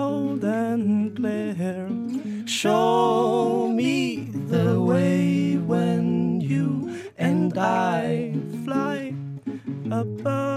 [0.00, 1.88] Loud and clear.
[2.46, 8.34] Show me the way when you and I
[8.64, 9.14] fly
[9.90, 10.49] above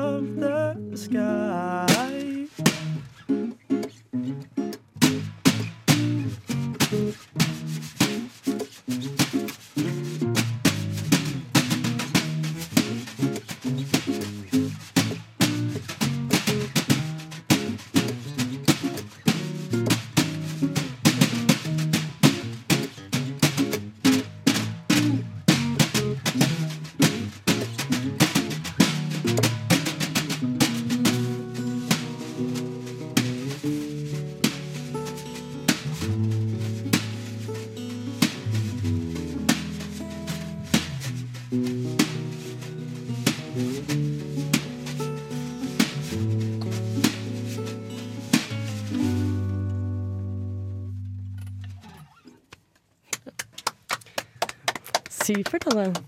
[55.39, 56.03] Supert, altså.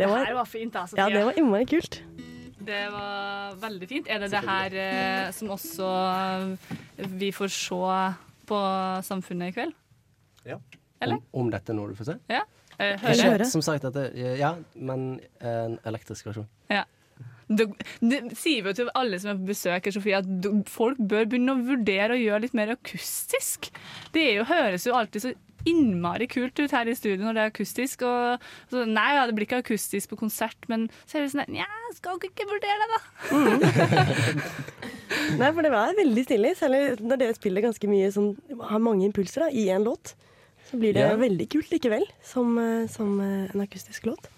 [0.00, 0.96] Det var, her var fint, altså.
[0.96, 2.00] ja, det var innmari kult.
[2.60, 4.08] Det var veldig fint.
[4.12, 7.98] Er det det her eh, som også eh, vi får se
[8.48, 8.60] på
[9.06, 9.74] Samfunnet i kveld?
[10.48, 10.56] Ja.
[11.00, 11.20] Eller?
[11.32, 12.16] Om, om dette nå, du får se?
[12.32, 12.42] Ja.
[12.80, 13.48] Eh, Ikke.
[13.48, 14.06] Som sagt, dette,
[14.40, 16.48] ja, men en elektrisk versjon.
[16.72, 16.84] Ja.
[17.50, 17.66] Det,
[17.98, 21.00] det sier vi jo til alle som er på besøk, her, Sofie, at du- folk
[21.00, 23.68] bør begynne å vurdere å gjøre litt mer akustisk.
[24.14, 25.32] Det er jo, høres jo alltid så
[25.68, 28.02] innmari kult ut her i studio når det er akustisk.
[28.08, 31.44] Og, så, nei, ja, det blir ikke akustisk på konsert, men så er det sånn
[31.52, 33.00] Nja, skal dere ikke vurdere det, da?
[35.40, 38.32] Nei, for det var veldig stille, Særlig når dere spiller ganske mye sånn,
[38.70, 40.14] har mange impulser da, i en låt.
[40.70, 41.16] Så blir det Ja.
[41.18, 44.28] veldig kult likevel, som, eh, som eh, en akustisk låt.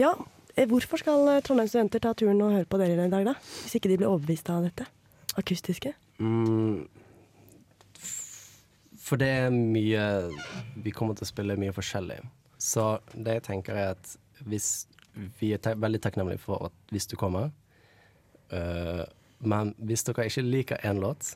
[0.00, 0.14] Ja,
[0.56, 3.34] eh, hvorfor skal Trondheim studenter ta turen og høre på dere i dag, da?
[3.34, 4.86] Hvis ikke de blir overbevist av dette
[5.36, 5.92] akustiske?
[6.20, 6.86] Mm,
[9.04, 10.04] for det er mye
[10.80, 12.22] Vi kommer til å spille mye forskjellig.
[12.56, 14.14] Så det jeg tenker er at
[14.48, 14.86] hvis
[15.38, 17.52] Vi er te veldig takknemlige for at hvis du kommer.
[18.50, 19.04] Uh,
[19.44, 21.34] men hvis dere ikke liker én låt,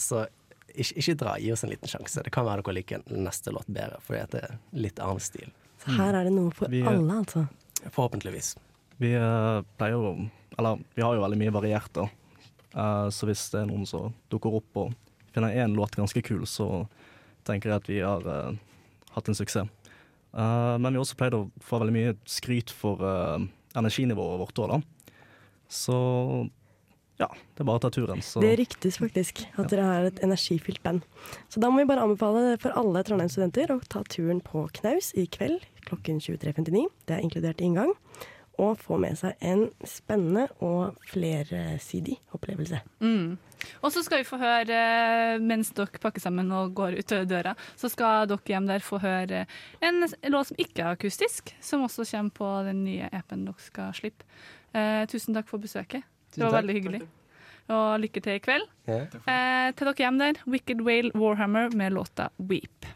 [0.00, 0.24] så
[0.70, 1.34] ikke, ikke dra.
[1.42, 2.22] Gi oss en liten sjanse.
[2.24, 5.50] Det kan være dere liker neste låt bedre, fordi det er litt annen stil.
[5.82, 7.44] Så her er det noe for Vi, eh, alle, altså.
[7.90, 8.54] Forhåpentligvis.
[9.00, 12.08] Vi eh, pleier jo Eller vi har jo veldig mye variert, da.
[12.70, 14.92] Uh, så hvis det er noen som dukker opp og
[15.34, 16.86] finner én låt ganske kul, så
[17.48, 18.56] tenker jeg at vi har uh,
[19.16, 19.68] hatt en suksess.
[20.30, 23.40] Uh, men vi har også pleid å få veldig mye skryt for uh,
[23.78, 25.16] energinivået vårt òg, da.
[25.70, 25.96] Så
[27.20, 28.22] ja, det er bare å ta turen.
[28.24, 28.40] Så.
[28.40, 31.04] Det ryktes faktisk at dere har et energifylt band.
[31.52, 35.26] Så da må vi bare anbefale for alle Trondheim-studenter å ta turen på Knaus i
[35.28, 36.86] kveld klokken 23.59.
[37.08, 37.92] Det er inkludert inngang.
[38.60, 42.80] Og få med seg en spennende og flersidig opplevelse.
[43.04, 43.36] Mm.
[43.80, 47.54] Og så skal vi få høre, eh, mens dere pakker sammen og går ut døra,
[47.76, 49.46] så skal dere hjem der få høre
[49.84, 53.94] en låt som ikke er akustisk, som også kommer på den nye EP-en dere skal
[53.96, 54.24] slippe.
[54.74, 56.06] Eh, tusen takk for besøket.
[56.34, 57.02] Det var veldig hyggelig.
[57.70, 58.66] og lykke til i kveld.
[58.90, 59.04] Ja.
[59.06, 62.86] Eh, til dere hjem der, Wicked Whale Warhammer med låta Weep.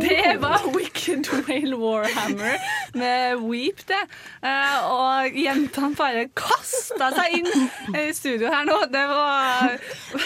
[0.00, 2.54] Det var Wicked Whale Warhammer
[2.94, 4.02] med Weep, det.
[4.42, 8.78] Eh, og jentene bare kasta seg inn i studio her nå.
[8.92, 9.78] Det var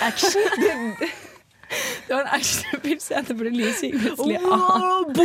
[0.02, 0.96] Action.
[2.09, 5.12] Det var en actionfylt scene hvor Lys gikk plutselig av.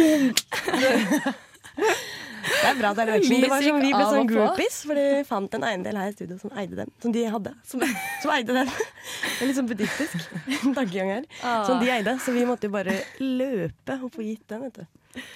[2.44, 3.42] Det er bra det er action.
[3.42, 6.16] Det var sånn, som vi ble sånn groupies, for de fant en eiendel her i
[6.16, 6.92] studio som eide dem.
[7.04, 7.54] Som de hadde.
[7.68, 7.86] Som,
[8.24, 8.74] som eide dem.
[8.74, 10.36] Det er litt sånn buddhistisk
[10.78, 11.30] tankegang her.
[11.40, 11.64] Ah.
[11.70, 14.86] Som de eide, så vi måtte jo bare løpe og få gitt den, vet du.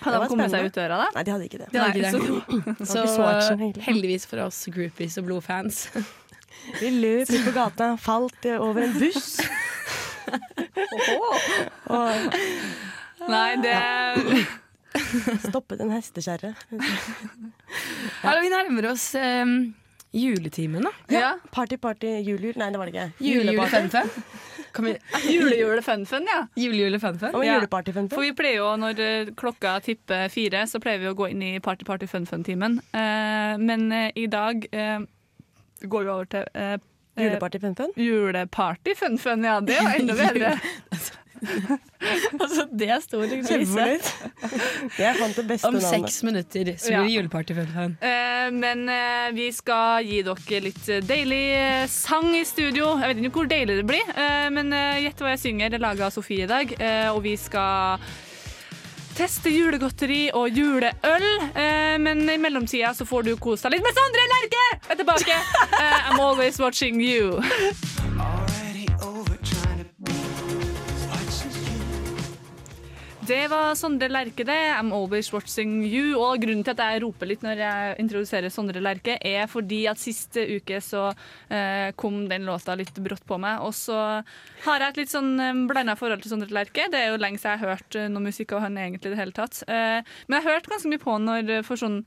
[0.02, 1.08] Hadde de kommet seg ut døra, da?
[1.15, 1.70] Nei, de hadde ikke det.
[1.74, 2.88] De hadde ikke Nei, det.
[2.91, 5.84] Så så action, heldigvis for oss groupies og blodfans.
[6.82, 9.38] Vi løp ut på gata, falt over en buss.
[11.88, 12.39] og
[13.28, 13.76] Nei, det
[15.47, 16.54] stoppet en hestekjerre.
[18.23, 18.36] ja.
[18.41, 19.58] vi nærmer oss um,
[20.15, 20.93] juletimen, da.
[21.13, 21.32] Ja.
[21.52, 22.58] Party, party, jul, jul.
[22.60, 23.10] Nei, det var det ikke.
[23.28, 24.13] Jule-jule-fun-fun.
[24.78, 24.93] Kan vi
[25.34, 26.39] Jule-jule fun-fun, ja.
[26.60, 27.36] Jule, jule, fun, fun?
[27.36, 27.58] Og Ja.
[27.58, 28.15] juleparty-fun-fun.
[28.15, 31.43] For vi pleier jo, når eh, klokka tipper fire, så pleier vi å gå inn
[31.43, 32.80] i Party Party Fun Fun-timen.
[32.93, 35.06] Uh, men uh, i dag uh,
[35.82, 37.93] går vi over til eh, eh, Juleparty, fun, fun.
[37.97, 39.60] Juleparty Fun Fun, ja.
[39.60, 40.58] Det er enda bedre.
[42.38, 43.50] Altså, det er stor krise.
[43.50, 45.00] Kjempefornøyd.
[45.02, 47.95] Jeg fant det beste Om seks minutter så blir det juleparty, fun, fun.
[48.06, 52.93] Eh, men uh, vi skal gi dere litt deilig eh, sang i studio.
[53.02, 54.71] Jeg vet ikke hvor deilig det blir, uh, men
[55.04, 55.73] gjett hva jeg synger.
[55.73, 56.78] Det er laga av Sofie i dag.
[56.78, 58.00] eh, og vi skal
[59.17, 61.28] teste julegodteri og juleøl.
[61.58, 64.65] Eh, men i mellomtida så får du kose deg litt med Sondre Lerche!
[64.93, 65.39] Er tilbake.
[65.82, 67.41] Eh, I'm always watching you.
[73.28, 74.56] Det var Sondre Lerche, det.
[74.80, 76.16] I'm always watching you.
[76.16, 80.00] Og grunnen til at jeg roper litt når jeg introduserer Sondre Lerche, er fordi at
[80.00, 81.10] siste uke så
[81.52, 83.60] eh, kom den låta litt brått på meg.
[83.68, 83.98] Og så
[84.63, 86.88] har jeg et litt sånn eh, blanda forhold til Sondre Lerche.
[86.94, 89.16] Det er jo lenge siden jeg har hørt eh, noe musikk av han egentlig i
[89.18, 89.60] det hele tatt.
[89.68, 92.06] Eh, men jeg har hørt ganske mye på han når, for sånn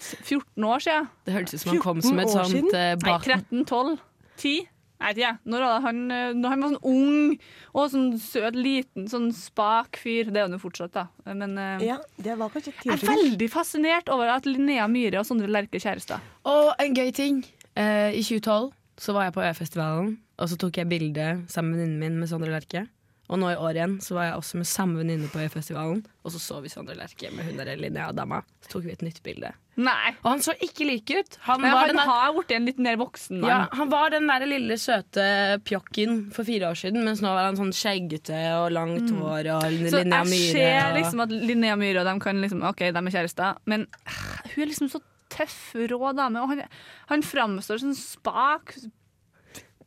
[0.00, 1.12] 14 år siden.
[1.28, 3.28] Det hørtes ut som han kom som et sånt eh, bak...
[3.28, 3.98] Nei, 13, 12,
[4.40, 4.70] 10.
[5.04, 5.30] Nei, ikke.
[5.52, 7.34] Når var han, eh, når han var sånn ung
[7.74, 10.30] og sånn søt, liten, sånn spak fyr.
[10.32, 11.06] Det er han jo fortsatt, da.
[11.28, 15.28] Men eh, Ja, det var kanskje jeg er veldig fascinert over at Linnea Myhre og
[15.28, 16.24] Sondre Lerche er kjærester.
[16.48, 17.42] Og en gøy ting.
[17.76, 18.72] Eh, I 2012
[19.04, 22.30] så var jeg på Øyafestivalen, og så tok jeg bilde sammen med venninnen min med
[22.30, 22.86] Sondre Lerche.
[23.32, 26.02] Og nå i år igjen så var jeg også med samme venninne på Øyfestivalen.
[26.24, 28.42] og så så vi Sondre Lerche med hun der Linnea-dama.
[28.60, 29.50] Så tok vi et nytt bilde.
[29.80, 30.10] Nei.
[30.22, 31.38] Og han så ikke lik ut.
[31.48, 33.50] Han var, han den der, har blitt en litt mer voksen mann.
[33.50, 35.24] ja, han var den der lille søte
[35.64, 39.64] pjokken for fire år siden, mens nå var han sånn skjeggete og langt hår og
[39.72, 39.88] Mm.
[39.90, 40.52] Så jeg Myhre.
[40.52, 43.86] ser og- liksom at Linnea Myhre og dem kan liksom, OK, de er kjærester, men
[44.06, 46.62] eh, hun er liksom så tøff, rå dame, og han,
[47.08, 48.76] han framstår som spak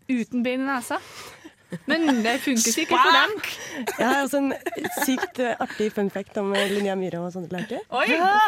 [0.09, 0.97] uten bein i nesa.
[1.89, 3.33] Men det funker sikkert for dem.
[3.97, 4.53] Jeg har også en
[5.03, 7.81] sykt eh, artig fun fact om eh, Linnea Myhre og Sondre Lerche.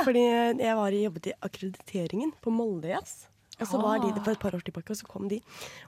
[0.06, 3.26] Fordi eh, jeg var i, jobbet i akkrediteringen på Molde Jazz.
[3.60, 5.42] Og så var de for et par år tilbake, og så kom de.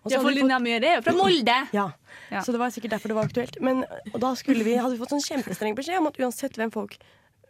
[0.04, 1.56] Og så Ja, for Linnea Myhre er jo fra Molde.
[1.72, 1.88] Ja.
[2.28, 2.41] Ja.
[2.44, 3.56] så det var sikkert derfor det var aktuelt.
[3.63, 6.74] Men, og da skulle vi, hadde vi fått sånn kjempestreng beskjed om at uansett hvem
[6.74, 6.98] folk,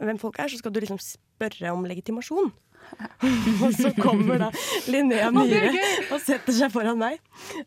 [0.09, 2.51] hvem folk er, så skal du liksom spørre om legitimasjon.
[3.63, 4.47] og så kommer da
[4.91, 5.69] Linnea Myhre
[6.11, 7.19] og setter seg foran meg.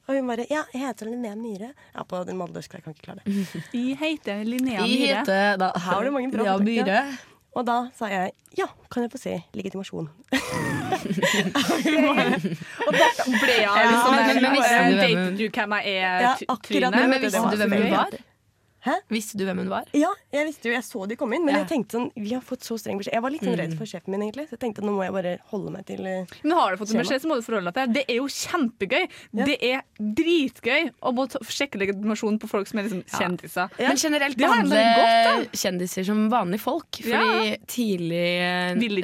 [0.08, 1.70] Og hun bare 'Ja, jeg heter Linnea Myhre'.
[1.94, 3.46] Ja, på den moldeøske, jeg kan ikke klare det.
[3.72, 5.22] Jeg heter Linnea I Myhre.
[5.22, 6.58] heter da Her var det mange bra ja, ja.
[6.58, 6.98] Myhre.
[7.54, 10.08] Og da sa jeg 'ja, kan jeg få se legitimasjon'?
[12.84, 15.84] Og da ble jeg Ja, liksom men- men visste du hvem Vet du hvem jeg
[15.86, 16.20] er?
[16.20, 16.92] Ja, akkurat trynet?
[16.92, 17.08] det.
[17.08, 18.10] Men visste du hvem hun var?
[18.84, 18.94] Hæ?
[19.08, 19.84] Visste du hvem hun var?
[19.96, 21.62] Ja, jeg visste jo, jeg så de komme inn, men Ja.
[21.64, 23.14] jeg tenkte sånn, vi har fått så streng beskjed.
[23.16, 25.14] Jeg var litt sånn redd for sjefen min, egentlig, så jeg tenkte nå må jeg
[25.16, 27.72] bare holde meg til uh, Men har du fått en beskjed, så må du forholde
[27.72, 27.94] deg til det.
[27.94, 29.08] Det er jo kjempegøy.
[29.32, 29.44] Ja.
[29.48, 33.70] Det er dritgøy å må sjekke legitimasjonen på folk som er liksom kjendiser.
[33.80, 37.00] Men generelt behandle kjendiser som vanlige folk.
[37.00, 38.24] Fordi tidlig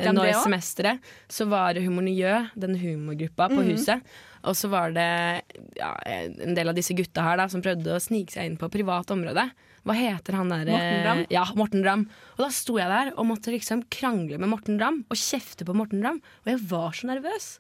[0.05, 1.01] de nå i semesteret
[1.31, 3.71] så var det Humorniø, den humorgruppa på Mhm.
[3.73, 4.03] huset.
[4.45, 5.43] Og så var det
[5.77, 8.71] ja, en del av disse gutta her da som prøvde å snike seg inn på
[8.71, 9.51] privat område.
[9.87, 10.69] Hva heter han der?
[10.69, 11.25] Morten Ramm?
[11.33, 12.05] Ja, Morten Ramm.
[12.37, 15.77] Og da sto jeg der og måtte liksom krangle med Morten Ramm og kjefte på
[15.77, 16.21] Morten Ramm.
[16.45, 17.51] Og jeg var så nervøs.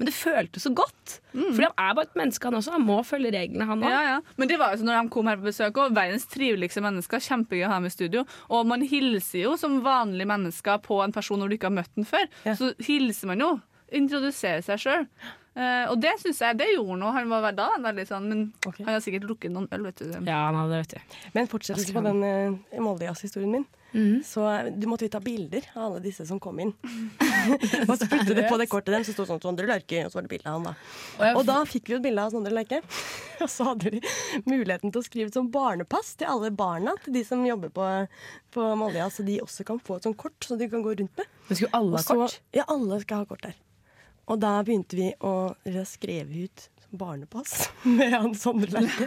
[0.00, 1.18] Men det føltes så godt.
[1.34, 2.72] Fordi han er bare et menneske, han også.
[2.72, 3.92] Han må følge reglene, han òg.
[3.92, 4.36] Ja, ja.
[4.40, 5.92] Men det var jo sånn når de kom her på besøk òg.
[5.98, 7.20] Verdens triveligste mennesker.
[7.20, 8.22] Kjempegøy å ha med i studio.
[8.48, 11.92] Og man hilser jo som vanlige mennesker på en person når du ikke har møtt
[12.00, 12.24] den før.
[12.48, 12.56] Ja.
[12.56, 13.50] Så hilser man jo.
[14.00, 15.04] Introduserer seg sjøl.
[15.58, 17.10] Eh, og det synes jeg det gjorde noe.
[17.16, 18.46] Han var da veldig sånn, men
[18.78, 20.14] han har sikkert drukket noen øl, vet du.
[20.22, 21.20] Ja, han hadde, vet du.
[21.34, 23.68] Men fortsettelse på den uh, Moldejazz-historien min.
[23.90, 24.20] Mm.
[24.22, 26.70] Så eh, du måtte vi ta bilder av alle disse som kom inn.
[27.88, 30.20] og så putte det på det kortet dem, så sto sånn Sondre Lerche, og så
[30.20, 31.32] var det bilde av han da.
[31.32, 32.78] Og da fikk vi et bilde av Sondre Lerche.
[33.42, 34.02] og så hadde de
[34.46, 37.88] muligheten til å skrive et sånn barnepass til alle barna til de som jobber på,
[38.54, 41.18] på Moldejazz, så de også kan få et sånt kort så de kan gå rundt
[41.18, 41.34] med.
[41.48, 42.38] Men skulle alle ha kort?
[42.54, 43.58] Ja, alle skal ha kort der.
[44.28, 45.52] Og da begynte vi å
[45.88, 49.06] skrive ut barnepass med han Sondre Lerche.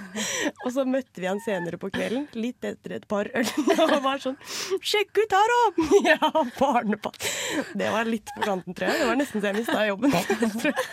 [0.64, 3.50] Og så møtte vi han senere på kvelden, litt etter et par øl,
[3.84, 4.38] og var sånn
[4.80, 7.28] 'Sjekk ut her, da!' Ja, barnepass.
[7.76, 9.04] Det var litt på kanten, tror jeg.
[9.04, 10.16] Det var nesten så jeg mista jobben.
[10.16, 10.90] tror jeg.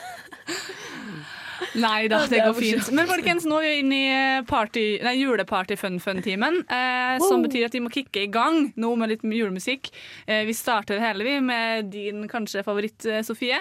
[1.78, 2.88] Nei da, det går fint.
[2.96, 4.14] Men folkens, nå er vi inne i
[4.48, 6.62] party, nei, juleparty-fun-fun-timen.
[6.66, 9.92] Eh, Som betyr at vi må kicke i gang nå med litt julemusikk.
[10.26, 13.60] Eh, vi starter hele vi med din kanskje favoritt, eh, Sofie.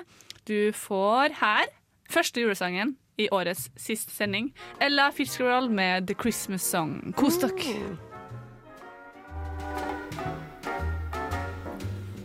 [0.49, 1.65] Du får her
[2.09, 4.53] første julesangen i årets siste sending.
[4.81, 7.13] Ella Fitzgerald med The Christmas Song.
[7.17, 7.97] Kos dere.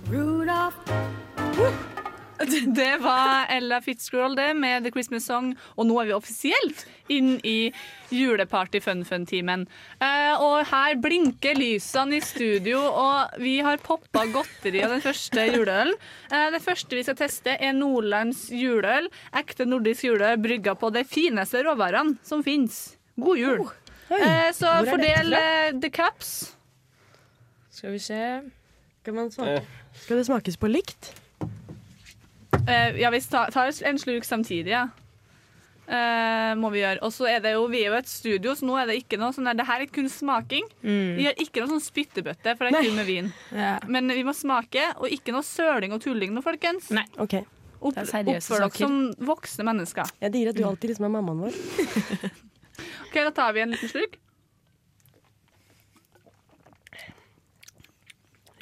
[0.09, 1.93] Rudolph.
[2.78, 7.36] Det var Ella Fitzgerald det med The Christmas Song, og nå er vi offisielt inn
[7.45, 7.72] i
[8.14, 9.66] juleparty-fun-fun-timen.
[10.03, 15.47] Eh, og her blinker lysene i studio, og vi har poppa godteri av den første
[15.51, 15.95] juleølen.
[16.30, 19.11] Eh, det første vi skal teste, er Nordlands juleøl.
[19.36, 22.95] Ekte nordisk juleøl brygga på de fineste råvarene som fins.
[23.20, 23.64] God jul.
[23.64, 23.80] Oh,
[24.14, 26.55] så er dette fordel eh, the caps.
[27.74, 28.20] Skal vi se
[29.03, 29.64] Skal, man smake?
[30.05, 31.12] Skal det smakes på likt?
[32.69, 34.89] Eh, ja, vi tar, tar en slurk samtidig, ja.
[35.85, 37.03] Uh, må vi gjøre.
[37.05, 39.19] Og så er det jo, vi er jo et studio, så nå er det ikke
[39.21, 40.65] noe sånn der, det her er kun smaking.
[40.81, 41.11] Mm.
[41.19, 42.85] Vi har ikke noe sånn spyttebøtte, for det er Nei.
[42.89, 43.29] kun med vin.
[43.65, 43.75] Ja.
[43.85, 46.89] Men vi må smake, og ikke noe søling og tulling nå, folkens.
[46.95, 47.05] Nei.
[47.21, 47.37] Ok.
[47.85, 48.97] Opp, er Oppfør dere som
[49.29, 50.09] voksne mennesker.
[50.25, 51.61] Jeg digger at du alltid liksom er mammaen vår.
[53.05, 54.17] Ok, Da tar vi en liten slurk.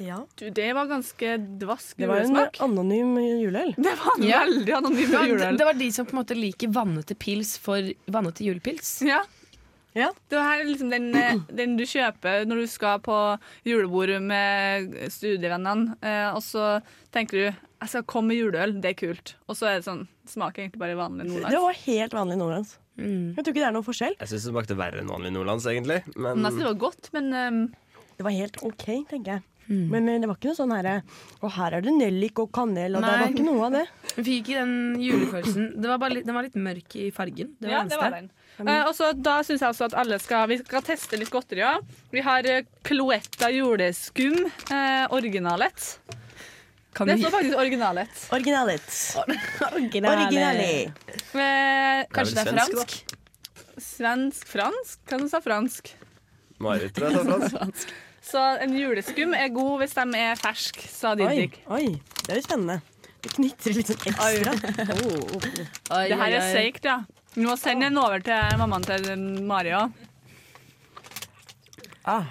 [0.03, 0.19] Ja.
[0.37, 2.59] Du, det var ganske dvask Det var en julesmak.
[2.65, 3.75] anonym juleøl.
[3.77, 4.41] Det var en Ja.
[4.47, 5.59] veldig anonym juleøl.
[5.59, 9.01] det var de som på en måte liker vannete pils for vannete julepils.
[9.07, 9.23] Ja.
[9.95, 10.09] Ja.
[10.33, 13.17] Det her er liksom den, eh, den du kjøper når du skal på
[13.69, 16.81] julebord med studievennene, eh, og så
[17.13, 17.45] tenker du
[17.83, 19.35] jeg skal komme med juleøl, det er kult.
[19.51, 22.77] Og så er det sånn, smaker egentlig bare vanlig Det var helt vanlig nordlands.
[22.97, 23.35] Mm.
[23.35, 24.15] Jeg tror ikke det er noe forskjell.
[24.21, 26.03] Jeg syns det smakte verre enn vanlig nordlands, egentlig.
[26.17, 27.75] Men Men altså, det var godt, men um,
[28.17, 29.43] Det var helt OK, tenker jeg.
[29.69, 30.95] Men eh, det var ikke noe sånn herre
[31.41, 33.85] Og her er det nellik og kanel, og det var ikke noe av det.
[34.17, 35.69] Vi fikk ikke den julefølelsen.
[35.81, 37.55] Det var bare litt, den var litt mørk i fargen.
[37.59, 38.33] Det var ja, det det var den.
[38.61, 41.65] Uh, og så Da syns jeg også at alle skal Vi skal teste litt godteri
[41.65, 41.87] òg.
[42.13, 44.43] Vi har uh, Cloetta juleskum.
[44.69, 45.89] Uh, originalet.
[46.93, 48.29] Kan Det står faktisk originalet.
[48.33, 49.17] Originalet.
[49.73, 50.27] Originale.
[50.27, 50.85] Originali.
[50.85, 53.15] Eh, Kanskje det er svensk, fransk?
[53.87, 54.99] Svensk-fransk?
[55.09, 55.95] Hva som sa fransk?
[56.61, 57.25] Marit, tror jeg.
[57.25, 57.95] sa fransk.
[58.23, 61.57] Så en juleskum er god hvis de er ferske, sa Oi, Didrik.
[61.69, 61.87] oi,
[62.23, 62.79] det er jo spennende.
[63.23, 64.55] Det knitrer litt sånn ekstra.
[64.95, 65.43] Oh, oh.
[66.07, 66.53] Det her er oi.
[66.55, 67.01] seigt, ja.
[67.35, 69.07] Vi må sende den over til mammaen til
[69.49, 69.93] Mari òg.
[72.05, 72.25] Ah.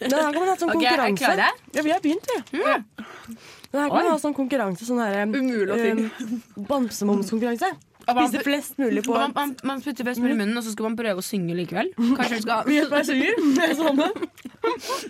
[0.00, 1.24] Men her kan man ha sånn Ok, er dere konkurranse.
[1.24, 1.48] klare?
[1.74, 2.60] Ja, vi har begynt, vi.
[2.62, 4.86] Men her kan man ha sånn konkurranse.
[4.88, 6.10] Sånn her Umulig å finne.
[6.22, 7.70] um, Bamsemumskonkurranse.
[8.06, 10.88] Spise flest mulig på Man, man, man putter best mulig i munnen, og så skal
[10.88, 11.92] man prøve å synge likevel.
[12.18, 13.40] Kanskje vi skal Vi gjør hva synger.
[13.56, 14.02] Det er sånn.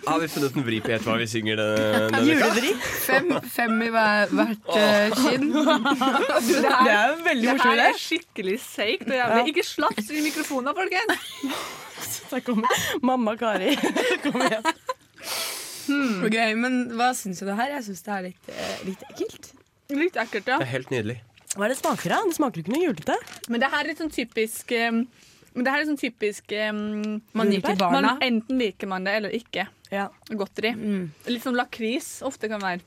[0.07, 2.23] Har vi funnet en vri på hva vi synger denne?
[2.27, 2.73] Julevri.
[3.05, 5.49] fem, fem i hver, hvert uh, kinn.
[6.47, 9.53] Det er veldig veldig Det her er skikkelig seigt og jævlig.
[9.53, 11.69] Ikke slaps i mikrofonen, folkens!
[12.31, 13.75] Der kommer mamma Kari.
[14.25, 14.65] Kom igjen.
[16.27, 17.77] Ok, men hva syns du det her?
[17.77, 19.49] Jeg syns det er litt, eh, litt ekkelt.
[19.95, 20.57] Litt ekkelt, ja.
[20.59, 21.21] Det er helt nydelig.
[21.55, 22.27] Hva er det smaker av?
[22.29, 23.15] Det smaker ikke noe julete.
[23.47, 25.03] Men det her er litt sånn typisk um,
[25.57, 28.01] men det her er sånn typisk um, Man liker barna.
[28.13, 29.63] man, Enten liker man det eller ikke.
[29.89, 30.03] Ja.
[30.29, 30.75] Godteri.
[31.31, 32.83] Litt sånn lakris ofte kan være.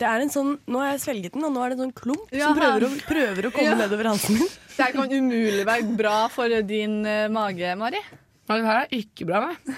[0.00, 1.96] Det er en sånn, Nå har jeg svelget den, og nå er det en sånn
[1.98, 2.46] klump Ja.
[2.48, 3.74] som prøver å, prøver å komme Ja.
[3.82, 4.48] nedover halsen min.
[4.76, 8.00] Det her kan umulig være bra for din uh, mage, Mari.
[8.48, 9.76] Ja, det her er ikke bra, nei.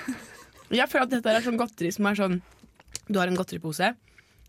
[0.78, 2.38] Jeg føler at dette er sånn godteri som er sånn
[3.08, 3.94] Du har en godteripose,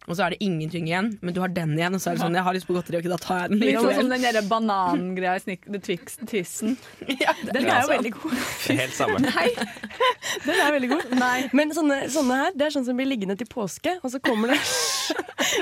[0.09, 2.23] og så er det ingenting igjen, men du har den igjen, og så er det
[2.23, 3.63] sånn Jeg har lyst på godteri, ok, da tar jeg den.
[3.63, 6.77] Litt sånn som den derre banangreia i Snick the Twix, Twissen.
[7.19, 7.93] Ja, det Den er jo sånn.
[7.95, 8.35] veldig god.
[8.35, 9.19] Det er helt samme.
[10.45, 11.15] Den er veldig god.
[11.57, 14.53] Men sånne, sånne her, det er sånn som blir liggende til påske, og så kommer
[14.53, 14.59] det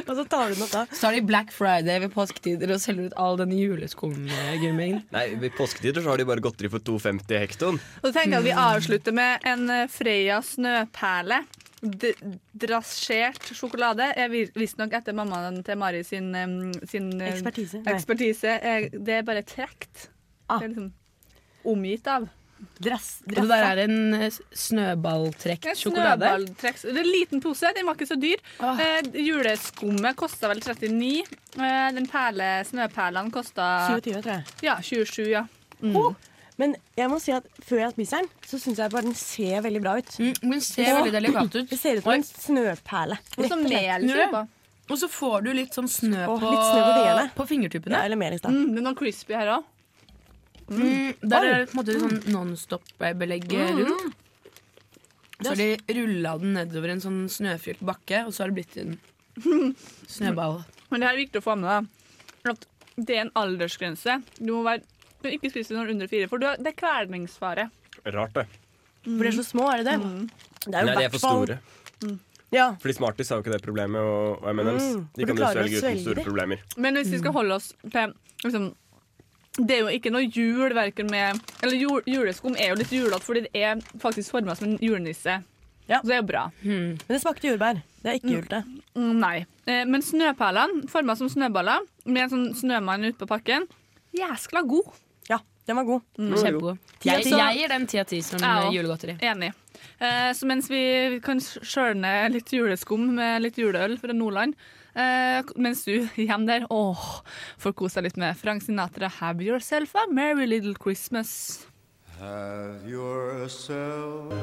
[0.07, 0.81] Og så tar du den opp da.
[0.91, 4.99] Så er det Black Friday ved påsketider og selger ut all denne juleskumgummien.
[5.13, 7.79] Nei, ved påsketider så har de bare godteri for 2,50 hektoen.
[8.01, 11.37] Og så tenker jeg at vi avslutter med en Freya Freia snøperle.
[11.81, 16.31] Drasjert sjokolade er visste visstnok etter mammaen til Mari sin,
[16.89, 17.83] sin Ekspertise.
[17.85, 18.55] Ekspertise.
[18.93, 20.09] Det er bare trekt.
[20.49, 20.59] Ah.
[20.59, 20.91] Det er liksom
[21.67, 22.27] omgitt av.
[22.81, 26.25] Dress, Og det der er en eh, snøballtrekt sjokolade.
[26.25, 26.87] snøballtreks.
[26.87, 28.41] Det er en liten pose, den var ikke så dyr.
[28.65, 28.79] Ah.
[28.81, 31.35] Eh, juleskummet kosta vel 39.
[31.53, 34.55] Eh, den perle, snøperlene kosta 27, tror jeg.
[34.65, 35.43] ja, 27, ja.
[35.93, 36.15] Oh,
[36.57, 39.61] men jeg må si at før jeg spiser den, så syns jeg bare den ser
[39.65, 40.13] veldig bra ut.
[40.17, 41.69] Mm, den ser Åh, veldig delikat ut.
[41.69, 43.17] Det ser ut som en snøperle.
[43.37, 44.07] Og så og mel.
[44.87, 47.99] Og så får du litt sånn snø Åh, på, litt snø på på fingertuppene.
[47.99, 48.39] Ja, eller mer i.
[48.41, 49.67] Mm, den var crispy her òg.
[50.67, 54.17] Mm, der er det på en måte sånn nonstop-belegg rundt.
[55.37, 58.77] Så har de rulla den nedover en sånn snøfylt bakke, og så har det blitt
[58.81, 58.97] en
[60.17, 60.63] snøball.
[60.89, 61.91] Men det her er viktig å få med deg.
[62.55, 62.65] At
[62.97, 64.21] det er en aldersgrense.
[64.39, 64.81] Du må være
[65.27, 67.67] må ikke spise når du er under fire, for du har, det er kvelningsfare.
[68.15, 68.47] Rart, det.
[69.07, 69.97] For de er så små, er det det?
[70.01, 70.29] Mm.
[70.67, 72.17] Det er jo Nei, de er for fall- store.
[72.55, 72.69] Ja.
[72.79, 75.35] Fordi Smarties har jo ikke det problemet, og, og M&M's Mm, for de du kan
[75.35, 76.61] jo klarer å svelge uten svelge store problemer.
[76.77, 78.13] Men hvis vi skal holde oss til
[78.45, 78.67] liksom,
[79.57, 83.19] Det er jo ikke noe jul verken med Eller jul, juleskum er jo litt julete,
[83.25, 85.41] fordi det er faktisk forma som en julenisse.
[85.89, 85.99] Ja.
[85.99, 86.45] Så det er jo bra.
[86.63, 87.81] Men det smakte jordbær.
[88.03, 88.61] Det er ikke julte.
[88.95, 89.35] Mm, nei.
[89.65, 93.67] Eh, men snøperlene, forma som snøballer, med en sånn snømann ute på pakken,
[94.15, 94.87] jæskla god.
[95.67, 96.01] Den var god.
[96.17, 96.77] Kjempegod.
[97.03, 98.53] Jeg, jeg gir den ti av ti som Ja.
[98.67, 99.17] eh, julegodteri.
[99.19, 99.51] Enig.
[99.99, 104.55] Eh, så mens vi kan skjølne litt juleskum med litt juleøl fra Nordland,
[104.95, 107.21] eh, mens du hjemme der åh,
[107.59, 111.65] får kose deg litt med Frank Sinatra 'Have Yourself a Merry Little Christmas'.
[112.19, 114.33] Have yourself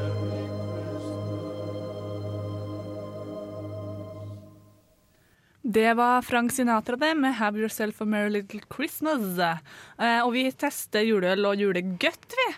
[5.65, 9.39] Det var Frank Sinatra det, med 'Have Yourself a Merry Little Christmas'.
[9.99, 12.49] Eh, og vi tester juleøl og julegøtt, vi.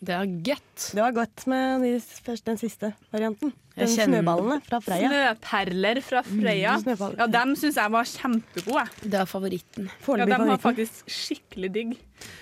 [0.00, 0.86] Det er godt.
[0.94, 3.52] Det var godt med de, først den siste varianten.
[3.76, 5.08] Den kjenner- snøballene fra Freia.
[5.36, 6.78] Snøperler fra Freia.
[6.78, 7.18] Mm.
[7.18, 8.88] Ja, Dem syns jeg var kjempegode.
[9.02, 9.90] Det er favoritten.
[10.08, 11.98] Ja, dem de var faktisk skikkelig digg.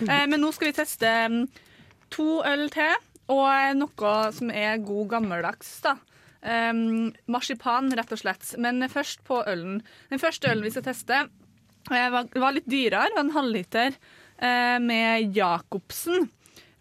[0.07, 1.47] Eh, men nå skal vi teste mm,
[2.09, 2.95] to øl til,
[3.27, 5.81] og noe som er god gammeldags.
[5.83, 5.97] da.
[6.47, 8.53] Um, marsipan, rett og slett.
[8.61, 9.81] Men først på ølen.
[10.11, 11.25] Den første ølen vi skal teste,
[11.91, 13.11] eh, var, var litt dyrere.
[13.15, 13.97] Var en halvliter
[14.39, 16.29] uh, med Jacobsen.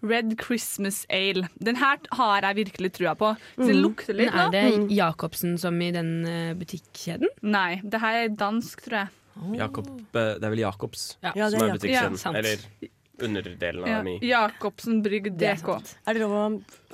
[0.07, 1.49] Red Christmas Ale.
[1.59, 3.33] Den her har jeg virkelig trua på.
[3.57, 7.33] Hvis det lukter Men litt er det Jacobsen som i den eh, butikkjeden?
[7.43, 9.15] Nei, det her er dansk, tror jeg.
[9.57, 11.33] Jakob, eh, det er vel Jacobs Ja.
[11.33, 11.81] Som er Jakob.
[11.81, 12.21] butikkjeden.
[12.23, 14.19] Ja, eller underdelen av Ja, mi.
[14.23, 15.95] Jacobsen Brygg Det er sant.
[16.07, 16.43] Er det lov å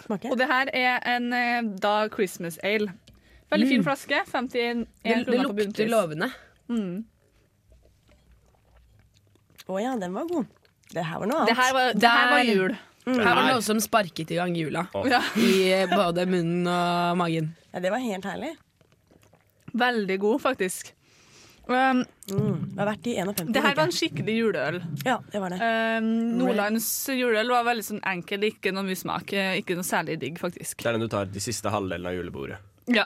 [0.05, 0.31] smake?
[0.31, 2.93] Og det her er en eh, da Christmas ale.
[3.53, 4.23] Veldig fin flaske.
[4.31, 5.57] 51 Det, det bunnpris.
[5.57, 6.31] Det lukter lovende.
[6.73, 7.05] Mm.
[9.69, 10.47] Å ja, den var god.
[10.93, 11.61] Det her var noe Det annet.
[11.63, 12.75] her var, det her var jul.
[13.07, 13.19] Mm.
[13.19, 14.87] Her var det noe som sparket i gang jula.
[14.95, 15.07] Oh.
[15.11, 15.21] Ja.
[15.39, 17.53] I både munnen og magen.
[17.73, 18.53] Ja, det var helt herlig.
[19.73, 20.93] Veldig god, faktisk.
[21.69, 22.71] Um, Mm.
[22.73, 23.53] Det har vært i 51.
[23.53, 24.77] det her var en skikkelig juleøl.
[25.05, 25.59] Ja, det var det.
[25.61, 29.33] Um, Nordlands juleøl var veldig sånn enkel, ikke noe mye smak.
[29.35, 30.79] eh, Ikke noe særlig digg, faktisk.
[30.79, 32.59] Det er den du tar de siste halvdelen av julebordet.
[32.87, 33.05] Ja.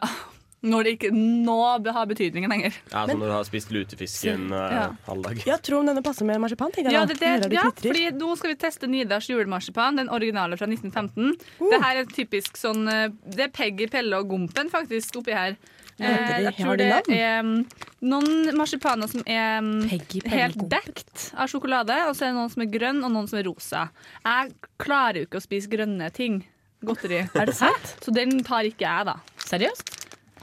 [0.66, 1.56] Når det ikke nå
[1.92, 2.74] har betydningen lenger.
[2.92, 4.86] Ja, Som når du har spist lutefisken uh, Ja.
[5.06, 5.42] halv dag.
[5.46, 8.50] Ja, tro om denne passer med marsipan, jeg Ja, det, det, ja, fordi nå skal
[8.50, 11.36] vi teste Nidars julemarsipan, den originale fra 1915.
[11.70, 15.56] Det her er typisk sånn eh, Det er Peggy, Pelle og Gompen faktisk oppi her.
[15.96, 17.12] Heter Eh, jeg tror de det navn?
[17.16, 22.34] er mm, noen marsipaner som er Peggy, Peggy, helt dekt av sjokolade, og så er
[22.34, 23.86] det noen som er grønn, og noen som er rosa.
[24.26, 26.42] Jeg klarer jo ikke å spise grønne ting.
[26.84, 27.22] Godteri.
[27.40, 27.94] Er det sant?
[28.04, 29.14] Så den tar ikke jeg, da.
[29.48, 29.94] Seriøst?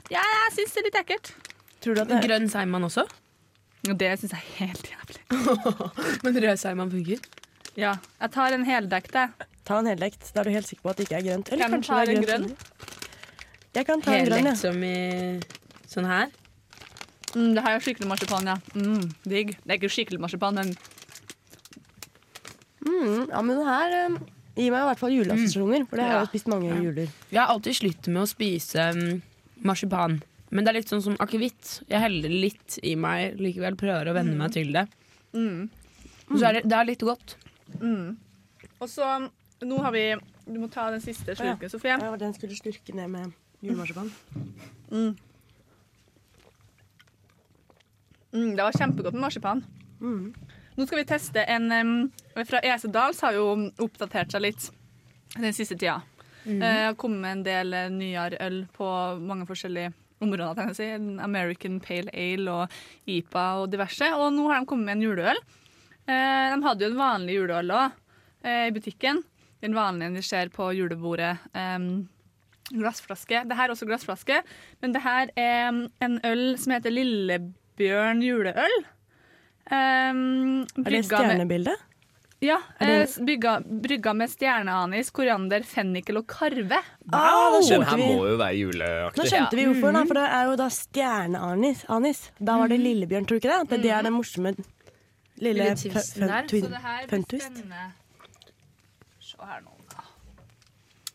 [0.09, 1.29] Ja, jeg syns det er litt ekkelt.
[1.85, 3.05] Tror du at det er Grønn seigmann også?
[3.91, 5.21] Og det syns jeg er helt jævlig.
[6.25, 7.21] Men rød seigmann funker.
[7.77, 9.47] Ja, jeg tar en heldekt, jeg.
[9.67, 10.31] Ta en heldekt.
[10.33, 11.51] Da er du helt sikker på at det ikke er grønt.
[11.53, 12.51] Eller Hvem kanskje det er en grønt.
[12.51, 13.02] grønn?
[13.73, 14.55] Jeg kan ta en grønn, ja.
[14.59, 15.39] som i
[15.89, 16.29] sånn her.
[17.33, 18.57] Mm, det her er skikkelig marsipan, ja.
[18.77, 19.55] Mm, digg.
[19.63, 20.75] Det er ikke skikkelig marsipan, men
[22.83, 24.15] Mm, ja, men det her um,
[24.57, 26.23] gir meg i hvert fall juleassosiasjoner, for det har jeg Ja.
[26.25, 27.07] jo spist mange juler.
[27.31, 29.21] Jeg har alltid slitt med å spise um,
[29.63, 30.17] marsipan.
[30.51, 31.79] Men det er litt sånn som akevitt.
[31.89, 33.77] Jeg heller det litt i meg likevel.
[33.79, 34.85] Prøver å venne meg til det.
[35.33, 35.69] mm.
[36.33, 37.35] Så er det, det er litt godt.
[37.79, 38.17] Mm.
[38.79, 39.07] Og så
[39.63, 40.15] Nå har vi
[40.45, 41.95] Du må ta den siste slurken, Sofie.
[41.97, 43.31] Ja, den skulle slurke ned med
[43.63, 44.11] julemarsipan.
[48.33, 49.63] Mm, det var kjempegodt med marsipan.
[50.01, 50.33] Mm.
[50.75, 51.91] Nå skal vi teste en um,
[52.49, 53.45] fra Esedals har jo
[53.83, 54.69] oppdatert seg litt
[55.37, 56.01] den siste tida.
[56.43, 56.59] Mm.
[56.59, 58.87] har kommet med en del uh, nyere øl på
[59.23, 59.93] mange forskjellige
[60.23, 60.73] områder.
[60.75, 60.89] si.
[61.23, 64.09] American Pale Ale og IPA og diverse.
[64.17, 65.43] Og nå har de kommet med en juleøl.
[66.03, 67.99] Uh, de hadde jo en vanlig juleøl òg
[68.43, 69.21] i butikken.
[69.63, 71.37] Den vanlige vi ser på julebordet.
[71.55, 72.09] em,
[72.71, 73.43] glassflaske.
[73.49, 74.41] Det her er også glassflaske,
[74.81, 75.69] men det her er
[76.01, 78.77] en øl som heter Lillebjørn juleøl.
[79.71, 81.75] Um, Er det stjernebildet?
[82.43, 82.57] Ja.
[82.79, 86.79] Er det- eh, Bygga, brygga med stjerneanis, koriander, fennikel og karve.
[87.07, 88.03] Wow, da Den her vi.
[88.15, 89.17] må jo være juleaktig.
[89.17, 91.85] Nå skjønte vi hvorfor, da, for det er jo da stjerneanis.
[91.89, 92.31] Anis.
[92.43, 93.69] Da var det Lillebjørn, tror du ikke det?
[93.69, 94.51] Det, det er den morsomme
[95.37, 96.43] lille Lille fun- fun- der.
[96.47, 97.93] Så det her blir spennende.
[99.21, 99.69] Se her nå.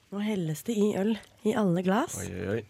[0.09, 1.13] Nå helles det i øl
[1.45, 2.17] i alle glass.
[2.23, 2.63] Oi, oi, oi.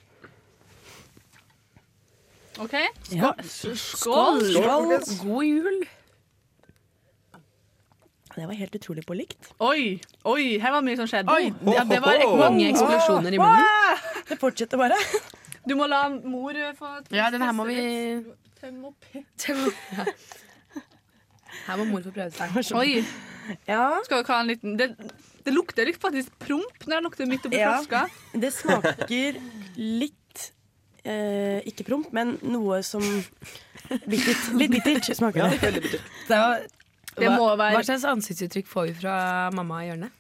[2.59, 2.75] OK?
[3.15, 3.35] Ja.
[3.43, 4.43] Skål!
[4.57, 4.97] Skål.
[5.23, 5.79] God jul!
[8.39, 9.49] Det var helt utrolig på likt.
[9.59, 9.99] Oi,
[10.31, 11.33] oi, her var mye som skjedde.
[11.35, 14.03] Oi, ja, det var mange eksplosjoner i munnen.
[14.29, 14.99] Det fortsetter bare.
[15.67, 17.81] Du må la mor få Ja, den her må vi
[18.61, 19.09] tømme opp.
[19.15, 20.05] Ja.
[21.67, 22.75] Her må mor få prøve seg.
[22.79, 23.03] Oi.
[23.67, 23.99] Ja.
[24.07, 24.89] Skal vi ha en liten Det,
[25.49, 27.73] det lukter litt faktisk promp når det lukter midt oppi Ja.
[27.79, 28.05] flaska.
[28.45, 29.41] Det smaker
[29.77, 30.15] litt
[31.09, 33.03] eh, Ikke promp, men noe som
[34.07, 34.43] bittert.
[34.61, 35.73] Litt bittert smaker det.
[35.73, 36.67] Det, var,
[37.17, 39.17] Det hva, må være- hva slags ansiktsuttrykk får vi fra
[39.57, 40.13] mamma i hjørnet?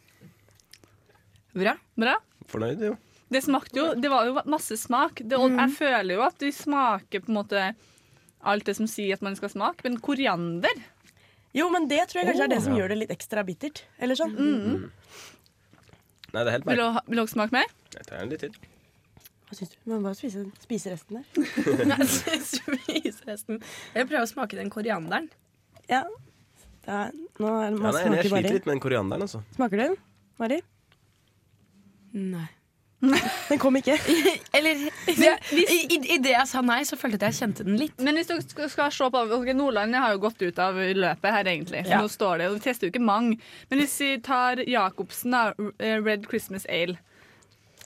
[1.58, 1.74] Bra.
[1.98, 2.16] Bra.
[2.48, 2.96] Fornøyd, jo.
[3.28, 5.20] Det smakte jo Det var jo masse smak.
[5.20, 7.64] Det, og jeg føler jo at vi smaker på en måte
[8.48, 10.70] alt det som sier at man skal smake, men koriander
[11.58, 12.80] Jo, men det tror jeg kanskje er det som Ja.
[12.82, 13.82] gjør det litt ekstra bittert.
[13.98, 14.34] Eller sånn.
[16.28, 16.92] Nei, det er helt Vil merkelig.
[16.98, 17.70] ha, vil dere smake mer?
[17.94, 18.56] Jeg tar en litt til.
[19.48, 19.76] Hva syns du?
[19.88, 22.04] Man må bare spise, spise resten der.
[22.52, 23.62] Spis resten.
[23.94, 25.30] Jeg vil prøve å smake den korianderen.
[25.88, 26.02] Ja.
[26.84, 29.24] Det er, nå er det Ja, nei, jeg smaker sliter bare litt med den korianderen,
[29.24, 29.40] altså.
[29.56, 29.96] Smaker du den,
[30.38, 30.60] Mari?
[32.12, 32.46] Nei.
[33.48, 33.94] Den kom ikke.
[34.56, 37.78] Eller i, i, I det jeg sa nei, så følte jeg at jeg kjente den
[37.78, 37.98] litt.
[38.02, 41.36] Men hvis dere skal, skal se på okay, Nordland har jo gått ut av løpet
[41.36, 41.84] her, egentlig.
[41.86, 42.02] Ja.
[42.02, 43.38] Nå står det, og Vi tester jo ikke mange.
[43.70, 46.98] Men hvis vi tar Jacobsen, da, eh, Red Christmas Ale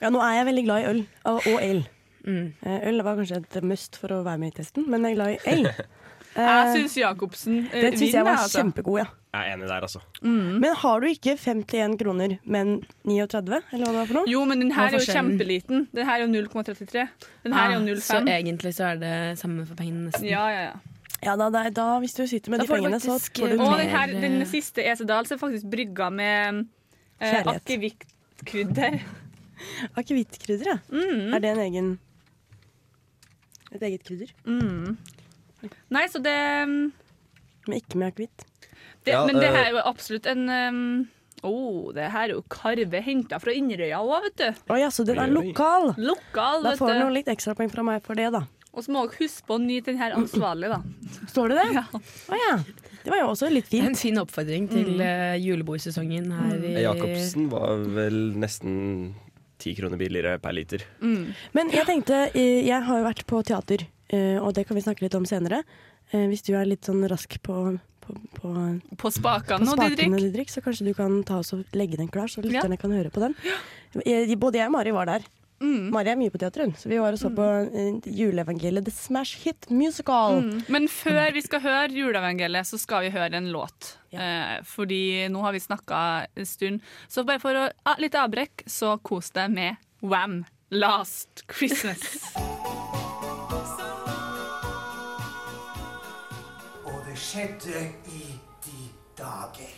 [0.00, 1.84] Ja, nå er jeg veldig glad i øl og, og ale.
[2.22, 2.52] Mm.
[2.62, 5.18] Eh, Øl var kanskje et must for å være med i testen, men jeg er
[5.18, 5.74] glad i ale.
[6.36, 7.90] Jeg Eh, syns Jacobsen vinner.
[7.90, 8.58] Det syns jeg var altså.
[8.62, 9.06] kjempegod, ja.
[9.32, 10.00] Jeg er enig der, altså.
[10.22, 12.70] Men har du ikke 51 kroner, men
[13.04, 14.28] 39, eller hva det var for noe?
[14.28, 15.86] Jo, men den her er jo kjempeliten.
[15.92, 17.04] Den her er jo 0,33.
[17.44, 18.00] Den her er jo 0,5.
[18.06, 20.28] så egentlig så er det samme for pengene, nesten.
[20.28, 20.74] Ja, ja, ja.
[21.22, 23.70] Ja, da, da, da, hvis du sitter med Da de pengene, så får du Og
[23.70, 26.64] mer, den, her, den eh, siste Esedal er faktisk brygga med
[27.20, 28.96] eh, akevittkrydder.
[30.02, 30.66] akevittkrydder.
[30.72, 30.78] Ja.
[30.90, 31.34] Mm.
[31.34, 31.92] Er det en egen
[33.72, 34.32] Et eget krydder?
[34.44, 34.96] Mm.
[35.94, 36.36] Nei, så det,
[36.66, 38.46] Men ikke med akevitt.
[39.08, 40.80] Ja, Men det eh, her er jo absolutt en um,
[41.42, 44.64] oh, det her er jo karve henta fra Inderøya òg, vet du.
[44.70, 45.92] Å ja, så den er lokal!
[45.98, 48.44] Lokal, Da får du noen litt ekstrapoeng fra meg for det, da.
[48.72, 50.78] Og så må dere huske på å nyte den her ansvarlig, da.
[51.28, 51.66] Står det det?
[51.76, 51.82] Ja.
[52.32, 52.54] Å ja.
[53.02, 53.90] Det var jo også litt fint.
[53.90, 55.42] en fin oppfordring til mm.
[55.42, 58.76] julebordsesongen her i Jacobsen var vel nesten
[59.62, 60.84] ti kroner billigere per liter.
[61.02, 64.01] Men jeg tenkte, eh, jeg har jo vært på teater, eh,
[64.42, 65.62] og det kan vi snakke litt om senere.
[66.12, 70.18] Eh, Hvis du er litt sånn rask på, på, på, På på spakene og spakene,
[70.20, 70.50] Didrik.
[70.52, 72.50] Så kanskje du kan ta oss og legge den klar, så Ja.
[72.60, 73.34] lytterne kan høre på den.
[74.04, 75.24] Eh, Både jeg og Mari var der.
[75.62, 75.92] Mm.
[75.94, 78.90] Mari er mye på teater, hun, så vi var og så på eh, juleevangeliet The
[78.90, 80.40] Smash Hit Musical.
[80.42, 80.64] Mm.
[80.74, 83.92] Men før vi skal høre juleevangeliet, så skal vi høre en låt.
[84.10, 86.80] Eh, fordi nå har vi snakka en stund.
[87.08, 90.42] Så bare for å ah, litt avbrekk, så kos deg med Wham!
[90.72, 92.00] Last Christmas.
[97.12, 98.88] det skjedde i de
[99.18, 99.72] dager.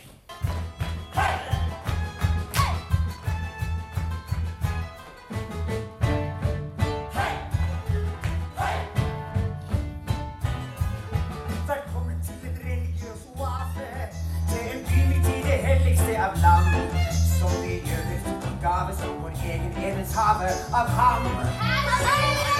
[16.41, 16.65] Land.
[17.39, 22.54] Som vi fikk i gave som vår egen eneshave av ham.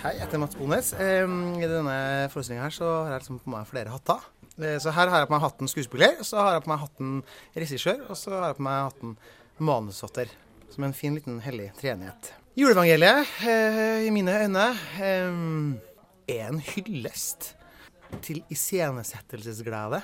[0.00, 0.90] Hei, jeg heter Mats Bones.
[0.96, 1.94] I denne
[2.32, 4.22] forestillingen her så har jeg liksom på meg flere hatter.
[4.56, 7.10] Eh, Så her har jeg på meg hatten skuespiller, så har jeg på meg hatten
[7.56, 9.16] regissør, og så har jeg på meg hatten
[9.60, 10.32] manusforfatter.
[10.72, 12.32] Som en fin liten hellig treenighet.
[12.56, 14.66] Juleevangeliet, eh, i mine øyne,
[15.00, 17.54] er en hyllest
[18.22, 20.00] til iscenesettelsesglede.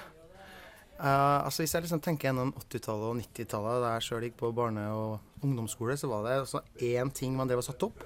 [0.97, 4.53] Uh, altså Hvis jeg liksom tenker gjennom 80-tallet og 90-tallet, da jeg sjøl gikk på
[4.57, 8.01] barne- og ungdomsskole, så var det altså én ting man drev og satte opp,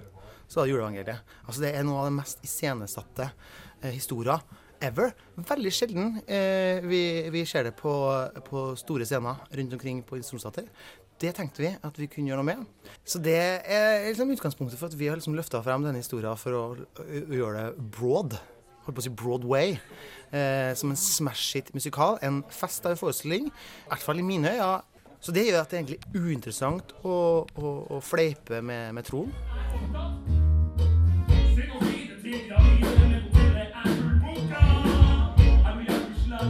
[0.51, 1.37] så var det juleevangeliet.
[1.47, 4.43] Altså Det er noe av det mest iscenesatte eh, historier
[4.83, 5.13] ever.
[5.51, 7.93] Veldig sjelden eh, vi, vi ser det på,
[8.47, 10.67] på store scener rundt omkring på Solsater.
[11.21, 12.91] det tenkte vi at vi kunne gjøre noe med.
[13.05, 16.57] Så det er liksom utgangspunktet for at vi har liksom løfta frem denne historien for
[16.57, 18.39] å, å, å gjøre det broad.
[18.87, 19.77] Holdt på å si Broadway.
[20.33, 22.17] Eh, som en smash hit musikal.
[22.25, 23.51] En fest av en forestilling.
[23.53, 24.79] I hvert fall i mine øyne.
[25.21, 30.40] Så det gjør at det er egentlig uinteressant å, å, å fleipe med, med troen.
[36.41, 36.49] Men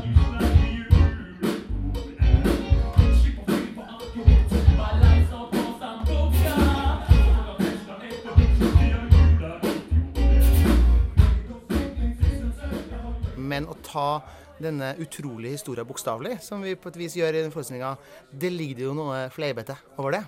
[13.66, 14.22] å ta
[14.62, 17.97] denne utrolige historien bokstavelig, som vi på et vis gjør i den forestillinga,
[18.30, 20.22] det ligger jo noe fleipete over det.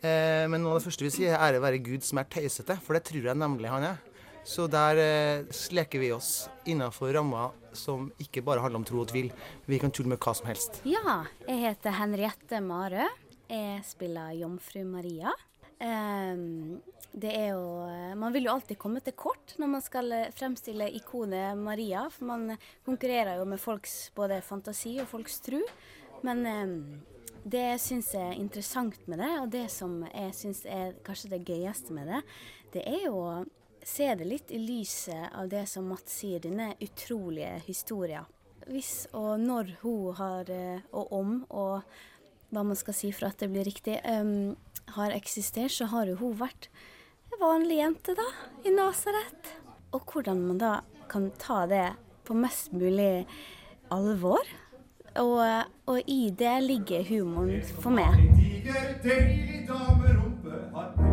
[0.00, 2.80] Eh, men noe av det første vi sier, er ære være Gud som er tøysete,
[2.80, 4.00] for det tror jeg nemlig han er.
[4.44, 9.10] Så der eh, sleker vi oss innafor rammer som ikke bare handler om tro og
[9.12, 9.30] tvil.
[9.70, 10.80] Vi kan tulle med hva som helst.
[10.88, 13.06] Ja, jeg heter Henriette Marø.
[13.52, 15.30] Jeg spiller Jomfru Maria.
[15.82, 16.82] Um,
[17.12, 17.62] det er jo
[18.16, 22.30] Man vil jo alltid komme til kort når man skal eh, fremstille ikonet Maria, for
[22.30, 25.62] man konkurrerer jo med folks både fantasi og folks tro.
[26.26, 26.76] Men um,
[27.44, 31.44] det jeg syns er interessant med det, og det som jeg syns er kanskje det
[31.46, 32.22] gøyeste med det,
[32.74, 33.18] det er jo
[33.84, 38.28] se det litt i lyset av det som Mats sier, denne utrolige historien.
[38.68, 41.82] Hvis og når hun har, eh, og om, og
[42.52, 44.54] hva man skal si for at det blir riktig, um,
[44.94, 46.68] har eksistert, så har jo hun vært
[47.32, 48.28] en vanlig jente, da,
[48.64, 49.54] i Nasaret.
[49.92, 50.72] Og hvordan man da
[51.08, 53.26] kan ta det på mest mulig
[53.92, 54.52] alvor.
[55.20, 55.40] Og,
[55.92, 58.20] og i det ligger humoren for meg.
[59.04, 61.11] Deilig damerumpe har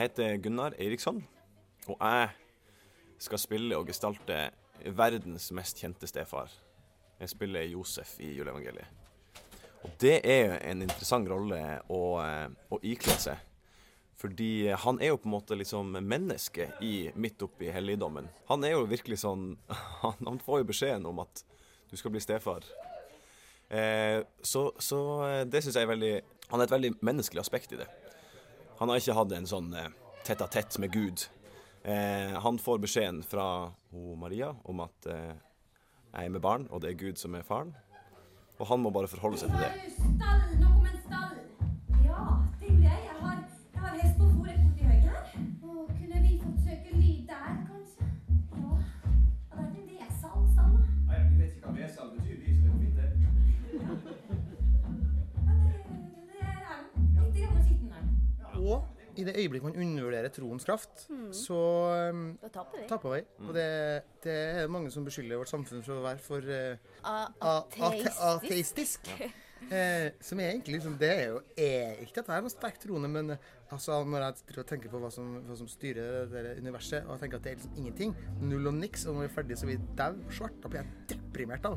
[0.00, 1.18] Jeg heter Gunnar Eiriksson,
[1.92, 2.28] og jeg
[3.20, 4.38] skal spille og gestalte
[4.96, 6.48] verdens mest kjente stefar.
[7.20, 8.88] Jeg spiller Josef i juleevangeliet.
[9.84, 11.60] Og det er en interessant rolle
[11.92, 13.44] å, eh, å ikle seg.
[14.16, 16.70] Fordi han er jo på en måte liksom menneske
[17.14, 18.32] midt oppi helligdommen.
[18.48, 19.58] Han er jo virkelig sånn
[20.00, 21.44] Han, han får jo beskjeden om at
[21.92, 22.64] du skal bli stefar.
[23.68, 27.76] Eh, så, så eh, det syns jeg er veldig Han er et veldig menneskelig aspekt
[27.76, 27.92] i det.
[28.80, 29.90] Han har ikke hatt en sånn eh,
[30.24, 31.26] tett a tett med Gud.
[31.84, 33.44] Eh, han får beskjeden fra
[33.92, 35.34] ho Maria om at eh,
[36.14, 37.74] jeg er med barn, og det er Gud som er faren.
[38.56, 39.92] Og han må bare forholde seg til det.
[39.98, 41.39] Stall, noe med stall.
[59.20, 61.28] I det øyeblikk man undervurderer troens kraft, Mm.
[61.36, 61.60] så
[62.10, 62.88] um, Da taper vi.
[62.88, 63.20] taper vi.
[63.48, 63.68] Og det,
[64.24, 66.40] det er mange som beskylder vårt samfunn for å være for
[67.04, 69.00] ate- ateistisk.
[69.20, 69.30] Ja.
[69.70, 72.80] Eh, som er egentlig liksom, Det er jo er ikke at jeg er noe sterkt
[72.80, 74.22] troende, men eh, altså, når
[74.56, 77.44] jeg tenker på hva som, hva som styrer det det universet, og jeg tenker at
[77.44, 79.90] det er liksom ingenting, null og niks, og når vi er ferdig så blir vi
[80.00, 81.76] dau svart, da blir jeg deprimert av.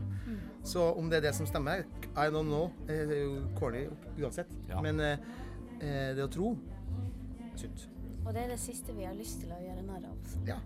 [0.63, 1.83] Så om det er det som stemmer,
[2.15, 2.71] I don't know.
[2.87, 3.83] Det er jo corny
[4.15, 4.55] uansett.
[4.71, 4.79] Ja.
[4.81, 5.19] Men eh,
[5.83, 6.53] eh, det å tro
[7.59, 7.87] sunt.
[8.25, 10.17] Og det er det siste vi har lyst til å gjøre narr av.
[10.31, 10.37] så.
[10.47, 10.57] Ja.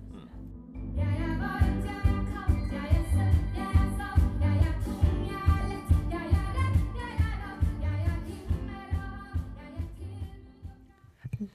[0.98, 5.18] Jeg er varmt, jeg er kaldt, jeg er søt, jeg er salt, jeg er tung,
[5.28, 10.14] jeg er lett, jeg er redd, jeg er rart, jeg er himmel jeg er til.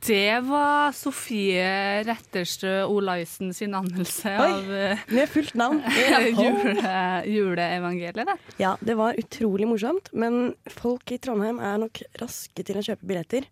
[0.06, 1.70] Det var Sofie
[2.06, 5.80] Retterstø Olaisen sin anmeldelse av eh, Med fullt navn.
[6.42, 8.26] jule, juleevangeliet.
[8.30, 8.36] det.
[8.62, 13.06] Ja, det var utrolig morsomt, men folk i Trondheim er nok raske til å kjøpe
[13.10, 13.46] billetter.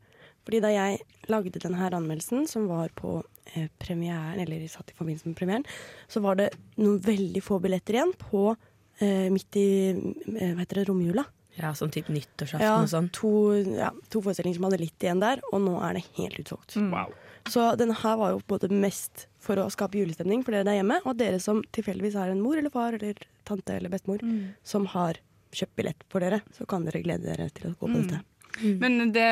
[0.44, 3.22] Fordi da jeg lagde denne anmeldelsen, som var på
[3.54, 5.64] eh, premieren, eller satt i forbindelse med premieren,
[6.08, 8.56] så var det noen veldig få billetter igjen på
[9.00, 11.24] eh, midt i eh, hva heter det, romjula.
[11.60, 13.10] Ja, sånn type nyttårsaften Ja, og sånn.
[13.12, 13.30] to,
[13.76, 16.76] ja, to forestillinger som hadde litt igjen der, og nå er det helt utsolgt.
[16.92, 17.12] Wow.
[17.50, 21.00] Så denne her var jo en mest for å skape julestemning for dere der hjemme,
[21.04, 24.54] og dere som tilfeldigvis har en mor eller far eller tante eller bestemor Mm.
[24.62, 25.18] som har
[25.52, 28.06] kjøpt billett for dere, så kan dere glede dere til å gå på Mm.
[28.08, 28.20] dette.
[28.60, 29.26] Men det,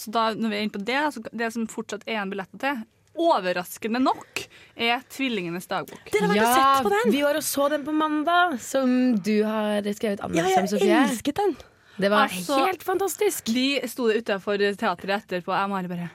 [0.00, 2.58] så da, når vi er inne på det, altså det som fortsatt er en billetter
[2.62, 2.82] til,
[3.14, 4.40] overraskende nok,
[4.74, 6.08] er Tvillingenes dagbok.
[6.34, 10.64] ja, vi var og så den på mandag, som du har skrevet Ja, anmeldelse jeg
[10.64, 10.96] om, Sofie.
[11.04, 11.54] elsket den.
[12.02, 13.52] Det var Altså, helt fantastisk.
[13.54, 16.10] Vi sto utafor teatret etterpå, jeg og Mari bare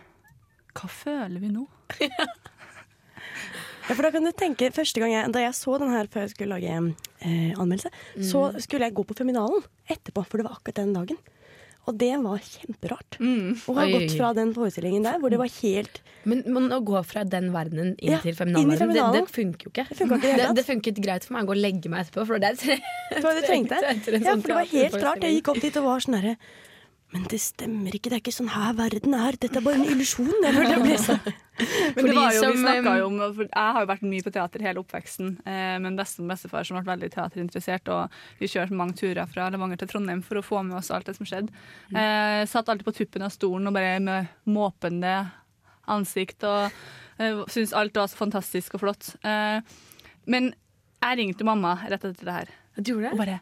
[0.76, 1.64] Hva føler vi nå?
[3.90, 6.28] Ja, for da kan du tenke, første gang jeg, Da jeg så den her før
[6.28, 6.76] jeg skulle lage
[7.26, 7.90] eh, anmeldelse,
[8.22, 11.18] så skulle jeg gå på Feminalen etterpå, for det var akkurat den dagen.
[11.88, 13.18] Og det var kjemperart.
[13.20, 17.00] Å ha gått fra den forestillingen der, hvor det var helt Men, men å gå
[17.08, 19.86] fra den verdenen inn Ja, til feminalverdenen, det, det funker jo ikke.
[19.90, 22.26] Det funker ikke det det, funket greit for meg å gå og legge meg etterpå,
[22.28, 22.52] for det
[23.24, 23.80] var det du trengte.
[24.20, 25.24] Ja, for det var helt rart.
[25.26, 26.36] Jeg gikk opp dit og var sånn herre
[27.10, 29.38] Men det stemmer ikke, det er ikke sånn her verden er.
[29.42, 30.30] Dette er bare en illusjon.
[30.30, 31.24] Jeg følte jeg ble sånn.
[31.96, 34.04] Men det var jo, vi som, snakket um, jo om, for Jeg har jo vært
[34.12, 37.92] mye på teater hele oppveksten, eh, men bestemor og bestefar som ble veldig teaterinteressert.
[37.96, 41.10] Og vi kjørte mange turer fra Levanger til Trondheim for å få med oss alt
[41.10, 41.66] det som skjedde.
[41.90, 45.18] Eh, satt alltid på tuppen av stolen og bare med måpende
[45.90, 49.16] ansikt og eh, syntes alt var så fantastisk og flott.
[49.26, 49.60] Eh,
[50.30, 50.54] men
[51.00, 52.58] jeg ringte mamma rett etter det her.
[52.80, 53.42] Og bare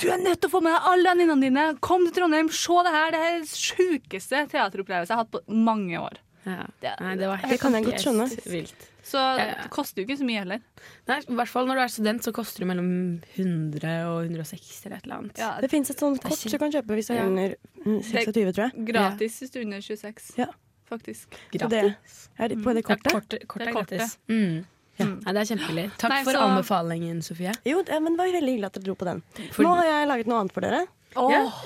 [0.00, 1.64] du er nødt til å få med deg alle venninnene dine!
[1.84, 3.10] Kom til Trondheim, se det her!
[3.14, 6.18] Det er den sjukeste teateropplevelsen jeg har hatt på mange år.
[6.44, 6.64] Ja.
[6.82, 8.24] Det, Nei, det, var Det kan jeg godt skjønne.
[8.50, 8.88] Vilt.
[9.06, 10.62] Så det koster jo ikke så mye heller.
[11.10, 12.88] Nei, I hvert fall når du er student, så koster det mellom
[13.34, 15.42] 100 og 160 eller et eller annet.
[15.62, 17.28] Det fins et sånt kort du kan kjøpe hvis du er Ja.
[17.30, 18.86] under mm, 26, tror jeg.
[18.90, 20.48] Gratis hvis du er under 26, Ja.
[20.90, 21.38] faktisk.
[21.54, 21.70] Gratis.
[21.70, 23.06] det, er det på det kortet?
[23.12, 24.66] Ja, kortet, kortet Det er er kortet.
[25.02, 25.12] Gratis.
[25.12, 25.20] Mm.
[25.26, 25.86] Nei, det er kjempebillig.
[25.98, 27.52] Takk Nei, for så- anbefalingen, Sofie.
[27.68, 29.22] Jo, det, men det var veldig hyggelig at dere dro på den.
[29.52, 30.86] For- Nå har jeg laget noe annet for dere.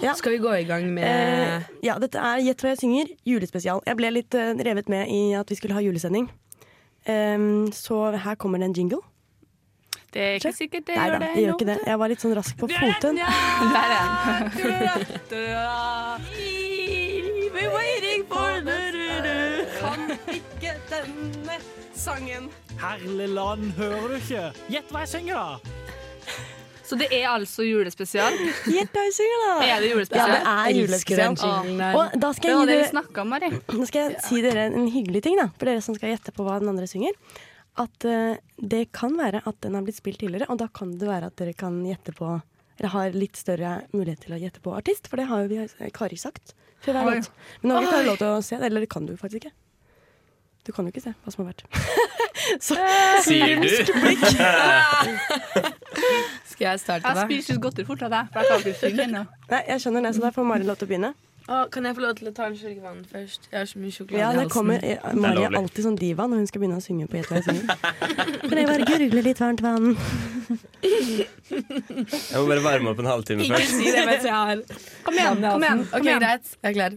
[0.02, 0.12] Ja.
[0.18, 3.80] Skal vi gå i gang med Eh, ja, dette er Gjett hva jeg synger, julespesial.
[3.86, 6.28] Jeg ble litt uh, revet med i at vi skulle ha julesending.
[7.06, 8.98] Um, så her kommer det en jingle.
[10.10, 11.34] Det er ikke sikkert det Nei gjør da, det.
[11.36, 11.78] det gjør ikke det.
[11.86, 13.16] Jeg var litt sånn rask på foten.
[13.76, 14.50] Der er
[15.30, 16.45] den.
[22.06, 22.44] Sangen.
[22.78, 24.42] Herlig land, hører du ikke?
[24.70, 25.86] Gjett hva jeg synger, da!
[26.86, 28.36] Så det er altså julespesial?
[28.76, 29.54] Gjett hva jeg synger, da!
[29.66, 30.30] Er det julespesial?
[30.30, 31.34] Ja, det er julespesial.
[31.40, 31.82] den.
[31.88, 33.50] Og da skal Det jeg dere om, Mari.
[33.74, 36.46] Nå skal jeg si dere en hyggelig ting, da, for dere som skal gjette på
[36.46, 37.18] hva den andre synger.
[37.82, 41.10] At uh, det kan være at den har blitt spilt tidligere, og da kan det
[41.10, 42.36] være at dere kan gjette på
[42.76, 45.62] Eller har litt større mulighet til å gjette på artist, for det har jo vi,
[45.64, 46.52] eh, Kari sagt.
[46.84, 47.30] før hver låt.
[47.62, 49.42] Men nå har vi ikke lov til å se det, eller det kan du faktisk
[49.46, 49.56] ikke.
[50.66, 51.62] Du kan jo ikke se hva som har vært.
[52.66, 52.74] Så,
[53.26, 53.70] Sier du?
[54.02, 54.24] Blikk.
[56.50, 57.22] Skal jeg starte, Jeg da?
[57.26, 59.22] spiser godteri av deg, for jeg kan ikke synge ennå.
[59.50, 61.10] Nei, jeg skjønner det, så da får Mari lov til å begynne.
[61.46, 63.40] Å, kan jeg få lov til å ta en slurk vann først?
[63.52, 64.50] Jeg har så mye sjokolade Ja, i halsen.
[64.50, 67.30] kommer, jeg, Mari er alltid sånn diva når hun skal begynne å synge på Gjett
[67.30, 67.66] hva jeg synger.
[68.50, 69.86] Kan jeg bare gurgle litt varmt vann?
[70.82, 73.62] Jeg må bare varme opp en halvtime først.
[73.62, 74.58] Ikke si det mens jeg har
[75.06, 76.20] Kom igjen, kom igjen, Ok, igjen.
[76.24, 76.46] greit.
[76.62, 76.92] Jeg er klar.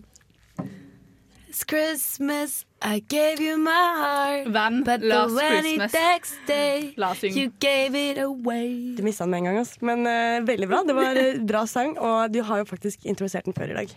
[1.50, 2.52] It's Christmas,
[2.82, 4.48] I gave you my heart.
[4.48, 4.84] Hvem?
[4.86, 5.94] But last the very Christmas.
[5.94, 7.36] next day, La oss synge.
[7.36, 8.96] you gave it away.
[8.96, 9.82] Du mista den med en gang, ass.
[9.82, 10.84] men eh, veldig bra.
[10.88, 13.90] Det var eh, bra sang, og du har jo faktisk introdusert den før i dag.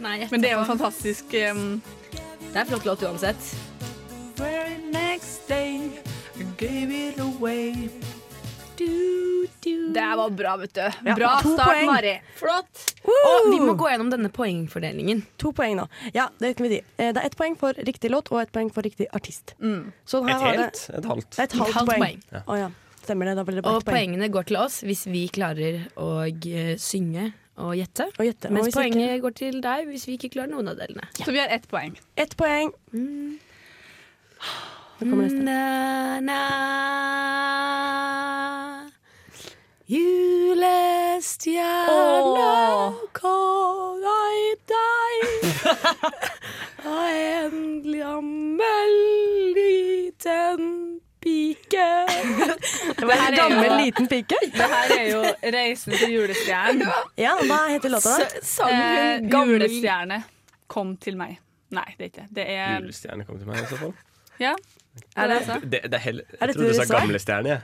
[0.00, 1.82] Men det er jo en fantastisk um,
[2.40, 3.56] Det er en flott låt uansett.
[4.36, 5.90] Very next day
[6.38, 7.88] I gave it away.
[8.78, 10.80] Det var bra, vet du.
[11.04, 11.86] Ja, Bra start, poeng.
[11.90, 12.12] Mari.
[12.38, 12.82] Flott.
[13.04, 15.22] Og vi må gå gjennom denne poengfordelingen.
[15.42, 15.86] To poeng nå.
[16.14, 16.82] Ja, det kan vi si.
[16.98, 19.54] Eh, Det er ett poeng for riktig låt og ett poeng for riktig artist.
[20.06, 20.84] Så her Et helt?
[20.98, 21.38] Et halvt?
[21.38, 22.00] et halvt, Et halvt poeng.
[22.04, 22.42] poeng.
[22.46, 22.70] Å ja.
[23.02, 23.36] Stemmer det.
[23.36, 23.96] Da blir det bare Og ett poeng.
[23.96, 28.06] poengene går til oss hvis vi klarer å eh, synge og gjette.
[28.18, 28.46] Og gjette.
[28.46, 31.08] Og Mens hvis ikke- går til deg hvis vi ikke klarer noen av delene.
[31.14, 31.96] Så vi har ett poeng.
[32.16, 32.72] Ett poeng.
[32.92, 33.38] Nå
[35.10, 35.42] kommer neste.
[35.42, 36.38] Na, na,
[49.58, 51.86] liten pike.
[52.98, 54.38] Det var en er gammel, jo- liten pike.
[54.54, 55.22] Det her er jo
[55.52, 56.92] 'Reisen til julestjernen'.
[57.18, 58.28] Ja, hva heter låta da?
[58.42, 60.22] Sang Eh, hun gammel julestjerne,
[60.68, 61.38] kom til meg.
[61.70, 62.44] Nei, det er ikke det.
[62.48, 63.94] Er Julestjerne kom til meg i så fall.
[64.40, 64.54] Ja.
[65.16, 65.70] Er det- det?
[65.70, 67.48] Det, det er heller, Er jeg dette trodde du sa gamle stjerne.
[67.48, 67.58] Ja.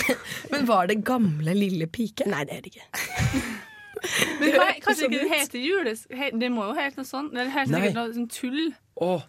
[0.52, 2.26] Men var det gamle lille pike?
[2.26, 2.86] Nei, det er det ikke.
[4.40, 6.06] Men hva, kanskje ikke det heter jules...
[6.10, 7.32] he- Det må jo hete noe sånt.
[7.32, 8.74] Det heter helt sikkert noe sånn tull.
[9.00, 9.22] Åh,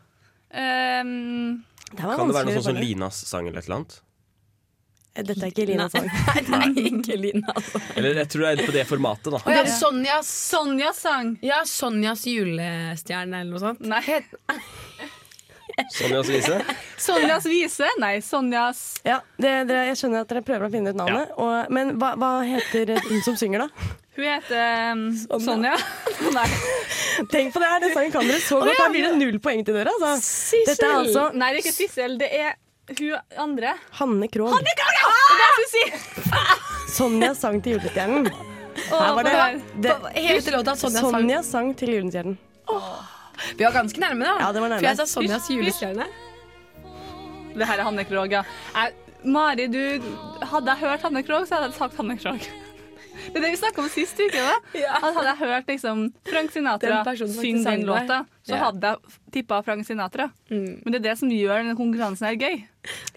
[0.51, 2.79] Um, Det var kan det være noe sånn som.
[2.81, 3.97] Linas sang eller et eller annet?
[5.17, 6.07] Dette er ikke Linas sang.
[6.53, 7.53] Nei, det er ikke Lina.
[7.55, 7.81] Altså.
[7.97, 9.39] Eller jeg tror det er på det formatet, da.
[9.41, 11.31] Oh, ja, Sonjas Sonjas sang.
[11.41, 13.81] Ja, Sonjas julestjerne eller noe sånt.
[13.81, 14.03] Nei.
[15.93, 16.57] Sonjas vise.
[16.97, 17.87] Sonjas vise?
[18.01, 21.33] Nei, Sonjas Ja, det, det, jeg skjønner at dere prøver å finne ut navnet.
[21.37, 23.89] Og, men hva, hva heter hun som synger, da?
[24.17, 25.03] Hun heter um,
[25.43, 25.75] Sonja.
[26.37, 26.47] Nei.
[27.29, 28.73] Tenk på det her, den sangen kan dere så godt.
[28.79, 29.93] Da blir det null poeng til dere.
[29.93, 30.63] Altså.
[30.65, 32.17] Dette er altså Nei, det er ikke Sissel.
[32.21, 32.55] Det er
[32.97, 33.75] hun andre.
[33.99, 34.57] Hanne Krogh.
[34.57, 35.83] Det er det jeg skulle si!
[36.97, 38.31] Sonja sang til julestjernen.
[38.87, 39.35] Her var det,
[39.83, 41.19] det Hele låta Sonja sang.
[41.19, 42.41] Sonja sang til julestjernen.
[43.57, 44.37] Vi var ganske nærme, da.
[44.41, 44.81] Ja, det var nærme.
[44.81, 46.07] For jeg sa Sonjas julestjerne.
[47.57, 48.43] det her er Hanne Krogh, ja.
[48.75, 48.93] Jeg,
[49.25, 50.03] Mari, du
[50.45, 52.47] Hadde jeg hørt Hanne Krogh, så hadde jeg sagt Hanne Krogh.
[53.27, 54.37] Det er det vi snakka om sist uke.
[54.37, 54.53] da
[54.99, 58.59] At Hadde jeg hørt liksom Frank Sinatra Den synge den låta, så Ja.
[58.67, 58.97] hadde jeg
[59.33, 60.29] tippa Frank Sinatra.
[60.49, 62.61] Men det er det som gjør denne konkurransen her gøy.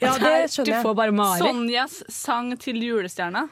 [0.00, 0.82] Ja, det skjønner jeg.
[0.82, 1.38] Du får bare Mari.
[1.44, 3.44] Sonjas sang til julestjerna.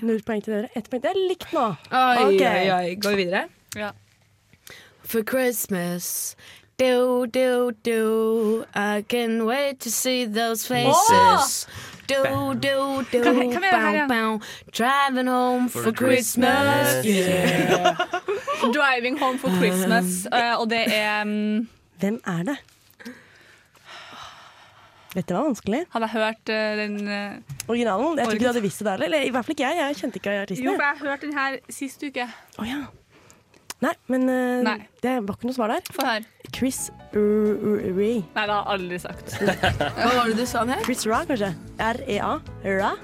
[0.00, 0.70] Null poeng til dere.
[0.76, 1.02] Ett poeng.
[1.02, 1.66] Det er likt nå.
[1.90, 2.70] Oi, okay.
[2.70, 2.94] oi, oi.
[3.02, 3.48] Går vi videre?
[3.76, 3.90] Ja.
[5.06, 6.36] For Christmas
[6.78, 11.66] Do, do, do I can wait to see those faces
[12.06, 14.40] Do, do, do Kan kan bow, bow.
[14.72, 17.96] Driving home for, For Christmas, Christmas, yeah.
[18.72, 21.68] 'Driving Home for Christmas', Uh, og det er um...
[21.98, 22.56] Hvem er det?
[25.14, 25.84] Dette var vanskelig.
[25.90, 28.18] Hadde jeg hørt uh, den uh, Originalen?
[28.18, 29.76] Jeg tror ikke du hadde visst det der, eller i hvert fall ikke jeg.
[29.80, 30.66] Jeg kjente ikke artisten.
[30.66, 32.28] Jo, jeg hørte den her sist uke.
[32.58, 32.84] Oh, ja.
[33.84, 34.78] Nei, men uh, Nei.
[35.04, 35.82] det var ikke noe svar der.
[35.92, 36.24] Få høre.
[36.56, 36.78] Chris
[37.12, 39.34] R- R- Nei, det har jeg aldri sagt.
[39.98, 40.84] Hva var det du sa han het?
[40.86, 41.50] Chris Ra, kanskje?
[41.78, 42.30] R-E-A?
[42.64, 42.94] Ra?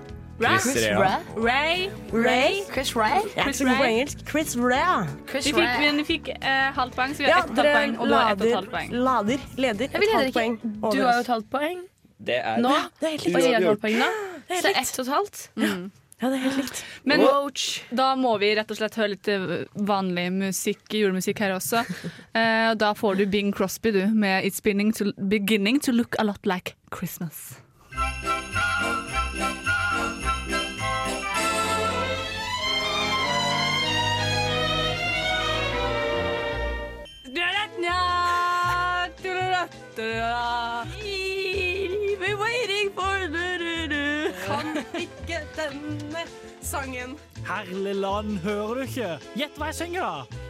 [0.42, 1.18] Chris Chris Rea.
[1.36, 1.82] Ray.
[2.10, 2.62] Ray?
[2.72, 3.20] Chris Ray?
[3.20, 3.92] Jeg er Chris ikke så god på Ray.
[3.92, 4.24] engelsk.
[4.32, 5.06] Chris Ra.
[5.30, 5.78] Chris Vi fikk, Ray.
[5.84, 6.48] men vi fikk uh,
[6.80, 7.94] halvt poeng, så vi har Ja, ett og et halvt poeng.
[8.00, 8.92] Og du har ett og et halvt poeng.
[9.06, 9.84] lader, leder.
[9.92, 11.82] Et halvt poeng Du har jo et halvt poeng
[12.32, 12.72] Det er nå.
[12.98, 14.10] Det er helt Og jeg har et halvt poeng nå.
[14.48, 15.44] Det Så ett og et halvt.
[16.22, 16.84] Ja, det er helt likt.
[17.10, 17.24] Men
[17.98, 21.82] da må vi rett og slett høre litt eh, vanlig musikk, julemusikk her også.
[22.32, 26.24] Eh, da får du Bing Crosby, du, med It's beginning to, beginning to look a
[26.24, 27.58] lot like Christmas.
[45.56, 46.24] Denne
[46.64, 47.16] sangen.
[47.48, 49.12] Herligland, hører du ikke?
[49.38, 50.40] Gjett hva jeg synger, da!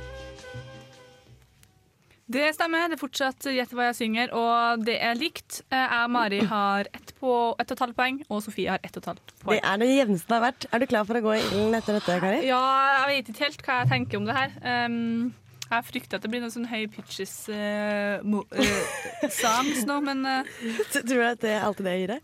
[2.32, 2.86] Det stemmer.
[2.88, 5.58] Det er fortsatt Gjett hva jeg synger, og det er likt.
[5.68, 8.80] Eh, Jeg og Mari har ett, på, ett og et halvt poeng, og Sofie har
[8.86, 9.60] ett og et halvt Det poeng.
[9.60, 10.66] er det jevneste det har vært.
[10.72, 12.40] Er du klar for å gå i ilden etter dette, Kari?
[12.48, 12.62] Ja,
[13.02, 14.54] jeg vet ikke helt hva jeg tenker om det her.
[14.86, 15.34] Um,
[15.72, 20.24] jeg frykter at det blir noen sånn høy pitches eh, mo, uh, songs nå, men
[20.24, 20.56] uh,
[20.94, 22.22] Tror du at det er alltid det jeg gir deg?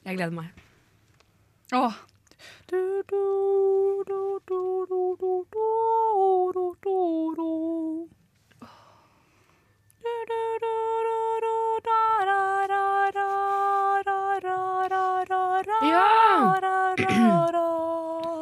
[0.00, 0.66] Jeg gleder meg.
[1.72, 1.92] Oh.
[15.82, 16.06] Ja!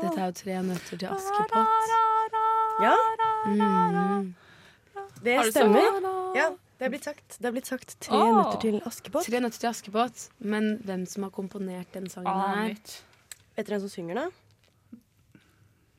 [0.01, 1.93] Dette er jo tre nøtter til Askepott.
[2.81, 2.95] Ja.
[3.45, 4.33] Mm.
[5.20, 5.85] Det stemmer.
[6.35, 6.49] Ja,
[6.79, 7.37] det er blitt sagt.
[7.37, 9.29] Det er blitt sagt Tre nøtter til Askepott.
[9.29, 12.64] Tre nøtter til Askepott, men hvem som har komponert den sangen her?
[12.64, 12.97] Anet.
[13.59, 14.29] Vet dere hvem som synger det?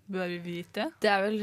[0.10, 0.86] Bør vi vite?
[1.04, 1.42] Det er vel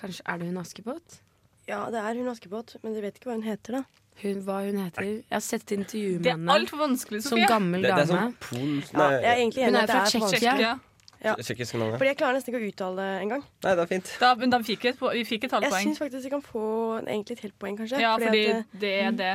[0.00, 1.20] Kanskje Er det hun Askepott?
[1.68, 3.84] Ja, det er hun Askepott, men dere vet ikke hva hun heter, da.
[4.18, 5.06] Hun, hva hun heter?
[5.06, 6.42] Jeg har sett intervju med henne.
[6.42, 7.48] Det er altfor vanskelig, Som Sofie.
[7.50, 8.20] gammel Det, det er dame.
[8.24, 8.72] sånn pol...
[8.90, 10.74] Ja, jeg er egentlig Hun er fra Tsjekkia.
[11.18, 11.34] Ja.
[11.34, 13.42] Fordi jeg klarer nesten ikke å uttale det engang.
[13.66, 14.10] Nei, det er fint.
[14.22, 15.88] Da, men da fikk vi, et, vi fikk et halvt Jeg poeng.
[15.90, 16.64] syns faktisk vi kan få
[17.04, 18.02] egentlig et helt poeng, kanskje.
[18.02, 19.32] Ja, fordi at, eh, det er det.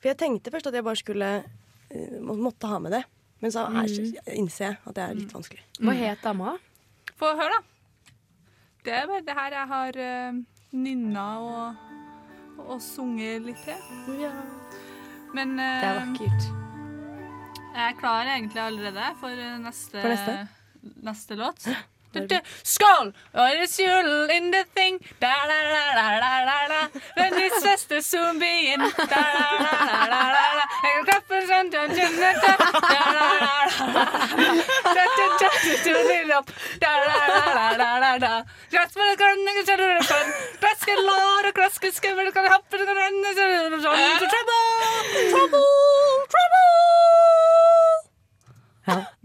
[0.00, 3.02] for jeg tenkte først at jeg bare skulle eh, måtte ha med det.
[3.40, 3.92] Men så er,
[4.34, 5.62] innser jeg at det er litt vanskelig.
[5.78, 6.56] Hva het dama?
[7.18, 8.12] Få høre, da.
[8.86, 10.38] Det er bare det her jeg har uh,
[10.72, 11.84] nynna og,
[12.64, 14.24] og sunget litt til.
[15.36, 16.48] Men uh, Det er vakkert.
[17.76, 20.36] jeg er klar egentlig allerede for eh, neste, For neste?
[21.06, 21.68] neste låt.
[22.64, 23.12] Skål!
[23.34, 26.80] Og it's jul in the thing da la la la la la la
[27.16, 31.40] When it's just a zombie in da la la la la la la Jeg klapper
[31.50, 31.80] sånn da
[37.06, 37.38] la la
[37.76, 38.34] la la la
[40.60, 42.48] Klaske lår og klaske skummer Trouble!
[45.30, 45.64] Trouble!
[46.32, 47.37] Trouble!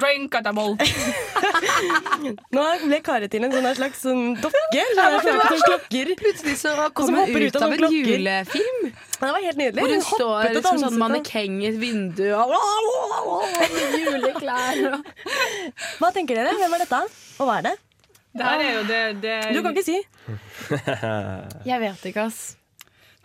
[0.02, 0.82] Drink at I'm old.
[2.56, 4.62] Nå ble Kari til en sånn slags sånn dokke.
[6.20, 8.12] Plutselig så kom hun ut ut av av en klokker.
[8.14, 8.82] julefilm.
[8.90, 9.82] Ja, det var helt nydelig.
[9.84, 12.54] Hvor hun hoppet står som liksom sånn mannekeng i et vindu og
[14.04, 14.84] juleklær
[16.00, 16.56] Hva tenker dere?
[16.60, 17.02] Hvem er dette?
[17.40, 17.76] Og hva er det?
[18.34, 20.00] Det her er jo det, det Du kan ikke si.
[21.70, 22.42] Jeg vet ikke, ass.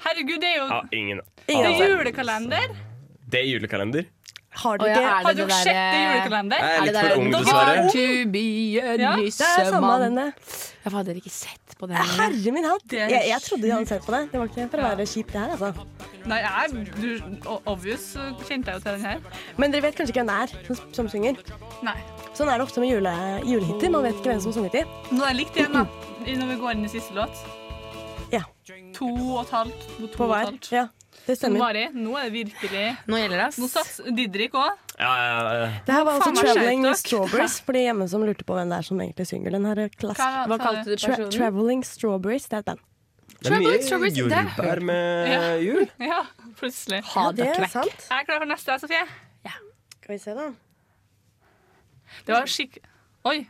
[0.04, 2.76] Herregud, det er jo Ja, ingen Det er julekalender.
[3.28, 4.04] Det er julekalender.
[4.58, 6.58] Har du ja, ikke Har dere det derre- julekalender?
[6.58, 7.82] Jeg er litt for ung, dessverre.
[7.92, 8.42] to be
[8.80, 10.00] a Ja, Det er samme nissemann?
[10.02, 10.24] denne.
[10.84, 11.96] Jeg hadde ikke sett på den.
[11.96, 12.92] Herre min hatt.
[12.92, 14.22] Jeg, jeg trodde de hadde sett på det.
[14.32, 15.50] Det var ikke for å være kjipt, det her.
[15.54, 15.86] altså.
[16.26, 19.20] Nei, jeg, du, obvious så kjente jeg jo til den her.
[19.56, 21.38] Men dere vet kanskje ikke hvem det er som, som synger?
[21.86, 21.94] Nei.
[22.34, 23.14] Sånn er det ofte med jule,
[23.46, 23.90] julehitter.
[23.94, 24.84] Man vet ikke hvem som har sunget de.
[25.14, 25.86] Nå er det likt igjen, da.
[26.26, 27.44] Når vi går inn i siste låt.
[28.34, 28.42] Ja.
[28.98, 29.06] To
[29.38, 30.72] og et halvt mot to På og et halvt.
[30.74, 30.88] Ja.
[31.28, 31.60] Det stemmer.
[31.60, 33.48] Mari, nå er det virkelig Nå gjelder det.
[33.60, 34.78] Nå sats Didrik òg.
[34.96, 35.66] Ja, ja, ja.
[35.84, 37.00] Det her var altså 'Traveling with.
[37.02, 39.88] Strawberries', for de hjemme som lurte på hvem det er som egentlig synger den her
[39.92, 40.16] klass.
[40.16, 41.30] Hva- kalte du Tra personen?
[41.36, 42.48] 'Traveling Strawberries'.
[42.48, 42.80] Det er et band.
[43.42, 45.42] Det er mye det jordbær med Ja.
[45.60, 45.84] jul.
[46.00, 46.22] Ja,
[46.56, 47.04] plutselig.
[47.14, 48.08] Ja, det er sant.
[48.10, 49.04] Jeg er klar for neste, Sofie.
[49.44, 49.52] Ja.
[50.00, 50.48] Skal vi se, da.
[52.26, 52.78] Det var skikk...
[53.24, 53.46] Oi.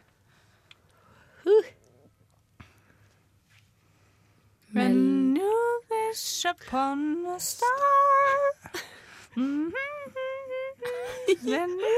[4.72, 8.52] When you wish upon a star
[9.36, 9.72] Mhm.
[11.44, 11.70] Then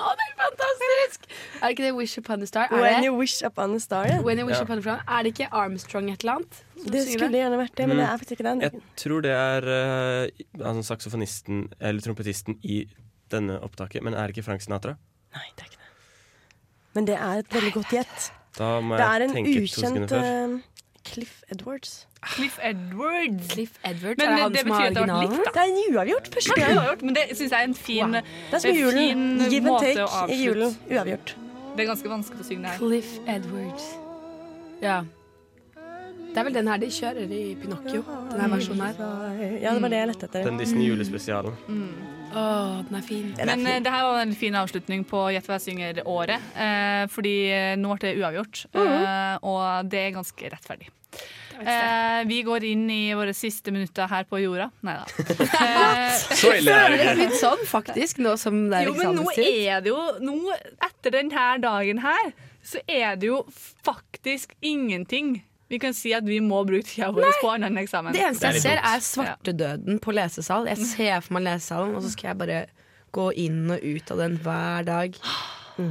[0.00, 1.29] Å, det er fantastisk!
[1.62, 2.66] Er det ikke det Wish Upon a Star?
[2.70, 4.06] Er When you wish upon a star.
[4.06, 4.20] Ja.
[4.22, 4.62] When you wish Ja.
[4.64, 5.02] upon a star.
[5.08, 6.54] Er det ikke Armstrong et eller annet?
[6.80, 8.60] som Det synger skulle gjerne vært det, men det er faktisk ikke den.
[8.60, 12.86] Jeg tror det er uh, altså saksofonisten eller trompetisten i
[13.30, 14.96] denne opptaket, men er det ikke Frank Sinatra?
[15.36, 15.90] Nei, det er ikke det.
[16.94, 18.30] Men det er et veldig godt gjett.
[18.58, 20.24] Da må Det jeg er en tenke to ukjent sekunder før.
[20.24, 20.60] eh,
[21.10, 22.06] Cliff Edwards.
[22.34, 23.46] Cliff Edwards.
[23.54, 25.44] Cliff Edwards, Men er det han det som har betyr at det har vært originalen?
[25.44, 25.50] da.
[25.50, 26.26] Det er en uavgjort.
[26.34, 27.04] Første gang.
[27.04, 28.96] men det syns jeg er en fin, Det er som en julen.
[29.40, 30.76] fin Give and take i julen.
[30.90, 31.34] Uavgjort.
[31.80, 32.80] Det er ganske vanskelig å synge det her.
[32.82, 33.84] Cliff Edwards.
[34.82, 34.98] Ja.
[36.30, 38.02] Det er vel den her de kjører i Pinocchio.
[38.28, 38.98] Den her versjonen her.
[39.62, 40.44] Ja, det var det jeg lette etter.
[40.44, 41.56] Den Disney-julespesialen.
[42.36, 42.42] Å,
[42.84, 43.32] den er fin.
[43.48, 46.52] Men eh, det her var en fin avslutning på Gjett hva jeg synger-året.
[46.66, 50.92] Eh, fordi eh, nå ble det uavgjort, eh, og det er ganske rettferdig.
[51.60, 54.70] Eh, vi går inn i våre siste minutter her på jorda.
[54.86, 55.04] Nei da.
[55.60, 57.16] Eh, Så ille er det Det ikke.
[57.20, 60.36] blitt sånn, faktisk, nå som det er jo, men nå er det jo nå,
[60.86, 62.32] Etter denne dagen her,
[62.64, 63.42] så er det jo
[63.84, 65.40] faktisk ingenting
[65.70, 68.10] vi kan si at vi må bruke tida vår på annen eksamen.
[68.12, 70.66] Det eneste jeg ser, er svartedøden på lesesal.
[70.66, 72.56] Jeg ser for meg lesesalen, og så skal jeg bare
[73.14, 75.14] gå inn og ut av den hver dag.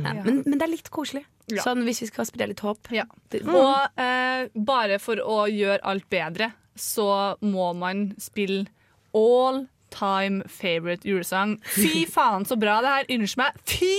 [0.05, 1.23] Ja, men, men det er litt koselig.
[1.49, 1.63] Ja.
[1.65, 2.89] Sånn hvis vi skal spre litt håp.
[3.29, 8.67] Det- Og eh, bare for å gjøre alt bedre, så må man spille
[9.13, 11.57] all time favorite julesang.
[11.65, 13.05] Fy faen, så bra det her.
[13.17, 13.61] Unnskyld meg.
[13.65, 13.93] Fy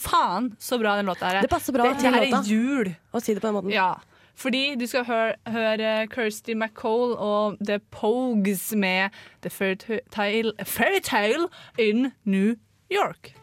[0.00, 1.46] faen, så bra den låta her er.
[1.46, 2.40] Det passer bra det, til låta.
[2.42, 2.94] er jul.
[3.14, 3.74] Å si det på den måten.
[3.74, 3.92] Ja.
[4.40, 9.12] Fordi du skal høre, høre Kirsty MacColl og The Pogues med
[9.44, 12.54] The Fairytale Fairytale in New
[12.90, 13.34] York.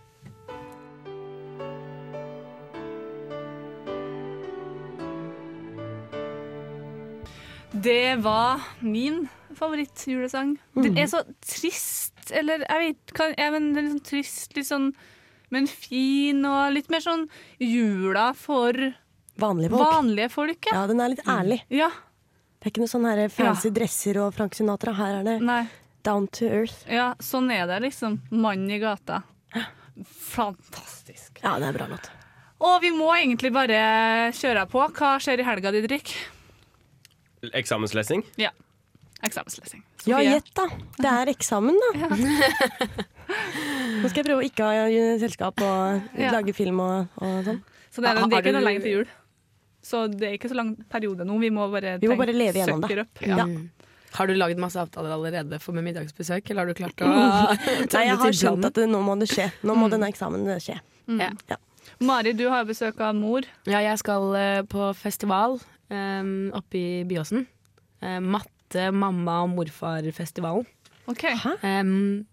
[7.81, 10.57] Det var min favorittjulesang.
[10.75, 10.97] Den Mm.
[10.97, 14.65] er så trist, eller jeg vet hva ja, men Den er litt sånn trist, litt
[14.67, 14.93] sånn
[15.49, 17.27] men fin og litt mer sånn
[17.59, 18.73] jula for
[19.39, 19.91] Vanlige folk.
[19.93, 20.65] vanlige folk.
[20.65, 20.81] Ja.
[20.81, 21.61] Ja, den er litt ærlig.
[21.69, 21.89] Ja.
[22.59, 24.93] Det er ikke noe sånn her fancy dresser og Frank Sinatra.
[24.93, 25.67] Her er det Nei.
[26.03, 26.85] down to earth.
[26.89, 28.19] ja, sånn er det liksom.
[28.31, 29.23] Mann i gata.
[30.03, 31.39] Fantastisk.
[31.43, 32.09] Ja, det er bra låt.
[32.59, 34.81] Og vi må egentlig bare kjøre på.
[34.97, 36.11] Hva skjer i helga, Didrik?
[37.53, 38.23] Eksamenslesing?
[38.37, 38.49] Ja.
[39.25, 39.83] Eksamenslesing.
[40.05, 40.33] Ja, Sofie?
[40.35, 40.65] gjett da.
[41.01, 42.07] Det er eksamen, da.
[44.01, 44.89] Nå skal jeg prøve å ikke ha
[45.21, 46.31] selskap og Ja.
[46.35, 47.61] lage film og, og sånn.
[47.91, 49.07] Så det er, det er ikke noe lenge til jul.
[49.87, 51.37] Så det er ikke så lang periode nå.
[51.41, 52.99] Vi må bare, Vi må tenke- bare leve gjennom det.
[53.05, 53.21] Opp.
[53.25, 53.37] Ja.
[53.37, 53.45] Ja.
[54.17, 57.07] Har du laget masse avtaler allerede for med middagsbesøk, eller har du klart å
[57.93, 59.49] Nei, jeg har skjønt at det, nå må det skje.
[59.67, 60.77] Nå må denne eksamen skje.
[61.07, 61.19] Mm.
[61.21, 61.57] Ja.
[62.03, 63.41] Mari, du har besøk av mor.
[63.65, 65.57] Ja, jeg skal eh, på festival
[65.91, 67.45] um, oppe i Byåsen.
[68.03, 70.67] Uh, matte, mamma og morfar-festivalen.
[71.07, 71.23] Ok.
[71.63, 72.25] Um,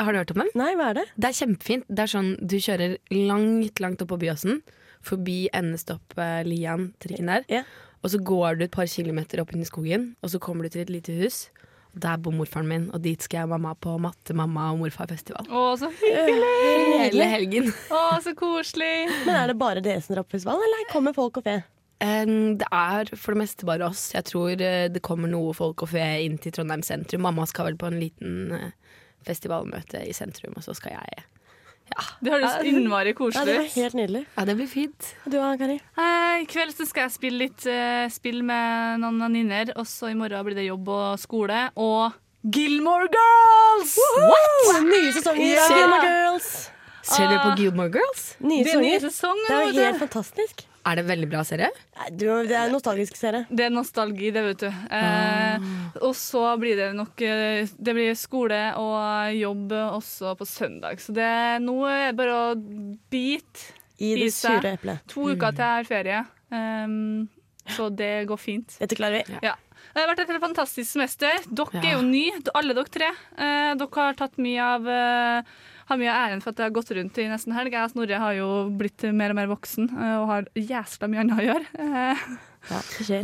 [0.00, 0.52] har du hørt om den?
[0.58, 1.06] Nei, hva er det?
[1.16, 1.88] Det er kjempefint.
[1.88, 4.62] Det er sånn, Du kjører langt, langt opp på Byåsen,
[5.04, 7.66] forbi endestoppet Lian, trikken der.
[8.02, 10.74] Og så går du et par kilometer opp inn i skogen, og så kommer du
[10.74, 11.44] til et lite hus.
[11.92, 15.44] Der bor morfaren min, og dit skal jeg og mamma på matte, mamma og morfar-festival.
[15.52, 16.54] Å, så hyggelig!
[17.02, 17.68] Hele helgen.
[17.92, 19.10] Å, så koselig!
[19.26, 21.58] Men er det bare dere som drar på festival, eller kommer folk og fe?
[22.02, 24.08] Det er for det meste bare oss.
[24.14, 27.22] Jeg tror eh, det kommer noe folk og fe inn til Trondheim sentrum.
[27.22, 28.72] Mamma skal vel på en liten eh,
[29.26, 31.22] festivalmøte i sentrum, og så skal jeg
[32.22, 34.24] Det høres Ja, innmari Ja, det var helt nydelig.
[34.36, 35.14] Ja, det blir fint.
[35.26, 35.78] Du og Kari?
[35.98, 39.74] Eh, I kveld så skal jeg spille litt uh, spill med noen venninner.
[39.76, 41.68] Og så i morgen blir det jobb og skole.
[41.76, 42.12] Og
[42.42, 43.94] Gilmore Girls!
[44.18, 44.82] What?
[44.88, 45.62] Nye sesonger Ja.
[45.68, 46.50] av Gilmore Girls.
[47.02, 48.26] Ser du på Gilmore Girls?
[48.40, 50.66] Nye er sesonger, Det er jo helt fantastisk.
[50.82, 51.68] Er det en veldig bra serie?
[52.10, 53.44] Det er en nostalgisk serie.
[53.50, 54.68] Det er nostalgi, det, vet du.
[54.98, 55.66] Eh,
[56.02, 60.98] Og så blir det nok eh, Det blir skole og jobb også på søndag.
[61.02, 61.28] Så det,
[61.62, 62.54] nå er det bare å
[63.12, 63.68] bite
[64.02, 65.04] I det sure eplet.
[65.14, 66.22] To uker til jeg har ferie.
[66.52, 67.28] Um,
[67.70, 68.74] så det går fint.
[68.82, 69.38] Dette klarer vi.
[69.46, 69.54] Ja.
[69.92, 71.44] Det har vært et helt fantastisk semester.
[71.52, 73.10] Dere er jo nye, alle dere tre.
[73.36, 75.52] Eh, dere har tatt mye av eh,
[75.88, 77.72] har mye av æren for at det har gått rundt i nesten helg.
[77.74, 78.48] Jeg og Snorre har jo
[78.78, 81.68] blitt mer og mer voksen eh, og har jæsla mye annet å gjøre.
[81.82, 82.26] Eh,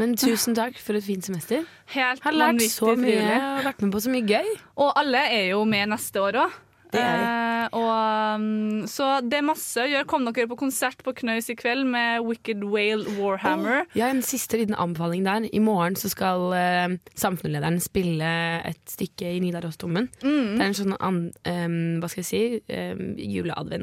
[0.00, 1.62] Men tusen takk for et fint semester.
[1.94, 4.48] Helt Har lært så mye og vært med på så mye gøy.
[4.82, 6.56] Og alle er jo med neste år òg.
[6.92, 7.26] Det er de.
[7.28, 10.06] Eh, og, um, så det er masse å gjøre.
[10.08, 13.82] Kom dere på konsert på Knøys i kveld med Wicked Whale Warhammer.
[13.98, 15.48] Ja, En siste liten anbefaling der.
[15.52, 18.30] I morgen så skal uh, samfunnslederen spille
[18.70, 20.08] et stykke i Nidarosdomen.
[20.22, 20.54] Mm.
[20.56, 22.42] Det er en sånn an, um, hva skal jeg si
[22.72, 23.04] um,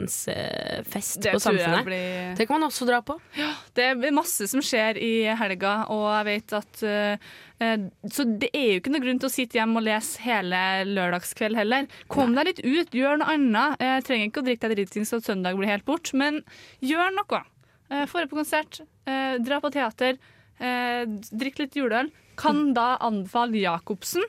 [0.10, 1.86] juleadventsfest uh, på Samfunnet.
[1.86, 3.20] blir- Det kan man også dra på.
[3.76, 7.18] Det er masse som skjer i helga, og jeg vet at eh,
[7.60, 10.60] Så det er jo ikke noe grunn til å sitte hjemme og lese hele
[10.92, 11.88] lørdagskveld heller.
[12.12, 13.80] Kom deg litt ut, gjør noe annet.
[13.80, 16.42] Jeg trenger ikke å drikke deg dritings så søndag blir helt bort, men
[16.84, 17.44] gjør noe.
[17.92, 20.18] Uh, Få deg på konsert, eh, dra på teater,
[20.60, 22.12] eh, drikk litt juleøl.
[22.36, 24.26] Kan da anbefale Jacobsen.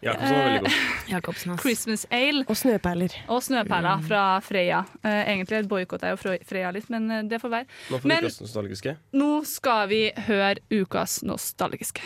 [0.00, 0.76] Jacobsen var veldig god.
[1.10, 2.44] Jacobsen, Christmas Ale.
[2.48, 3.12] Og snøperler.
[3.28, 4.78] Og snøperler fra Freia.
[5.04, 7.68] Eh, egentlig boikotter jeg jo Freya litt, men eh, det får være.
[7.90, 8.96] Nå får vi Men nostalgiske.
[9.12, 10.00] nå skal vi
[10.30, 12.00] høre ukas nostalgiske.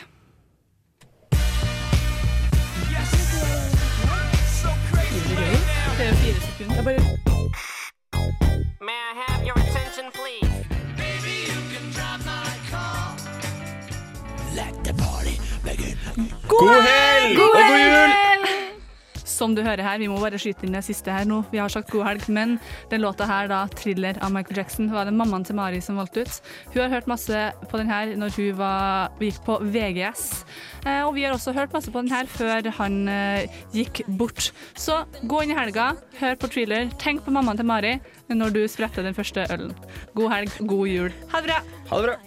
[5.99, 6.75] Det er fire sekunder.
[6.75, 6.95] Jeg bare
[8.89, 10.55] May I have your attention, please?
[16.49, 17.39] God helg!
[17.39, 18.34] Og god helg!
[19.35, 21.41] Som du hører her, vi må bare skyte inn det siste her nå.
[21.51, 22.57] Vi har sagt god helg, men
[22.93, 26.23] den låta her, da, 'Thriller' av Michael Jackson, var det mammaen til Mari som valgte
[26.23, 26.41] ut.
[26.73, 27.41] Hun har hørt masse
[27.71, 30.45] på den her når hun var, gikk på VGS.
[30.87, 34.53] Eh, og vi har også hørt masse på den her før han eh, gikk bort.
[34.75, 37.99] Så gå inn i helga, hør på 'Thriller', tenk på mammaen til Mari
[38.29, 39.75] når du spretter den første ølen.
[40.15, 41.11] God helg, god jul.
[41.33, 41.61] Ha det bra!
[41.91, 42.25] Ha det bra.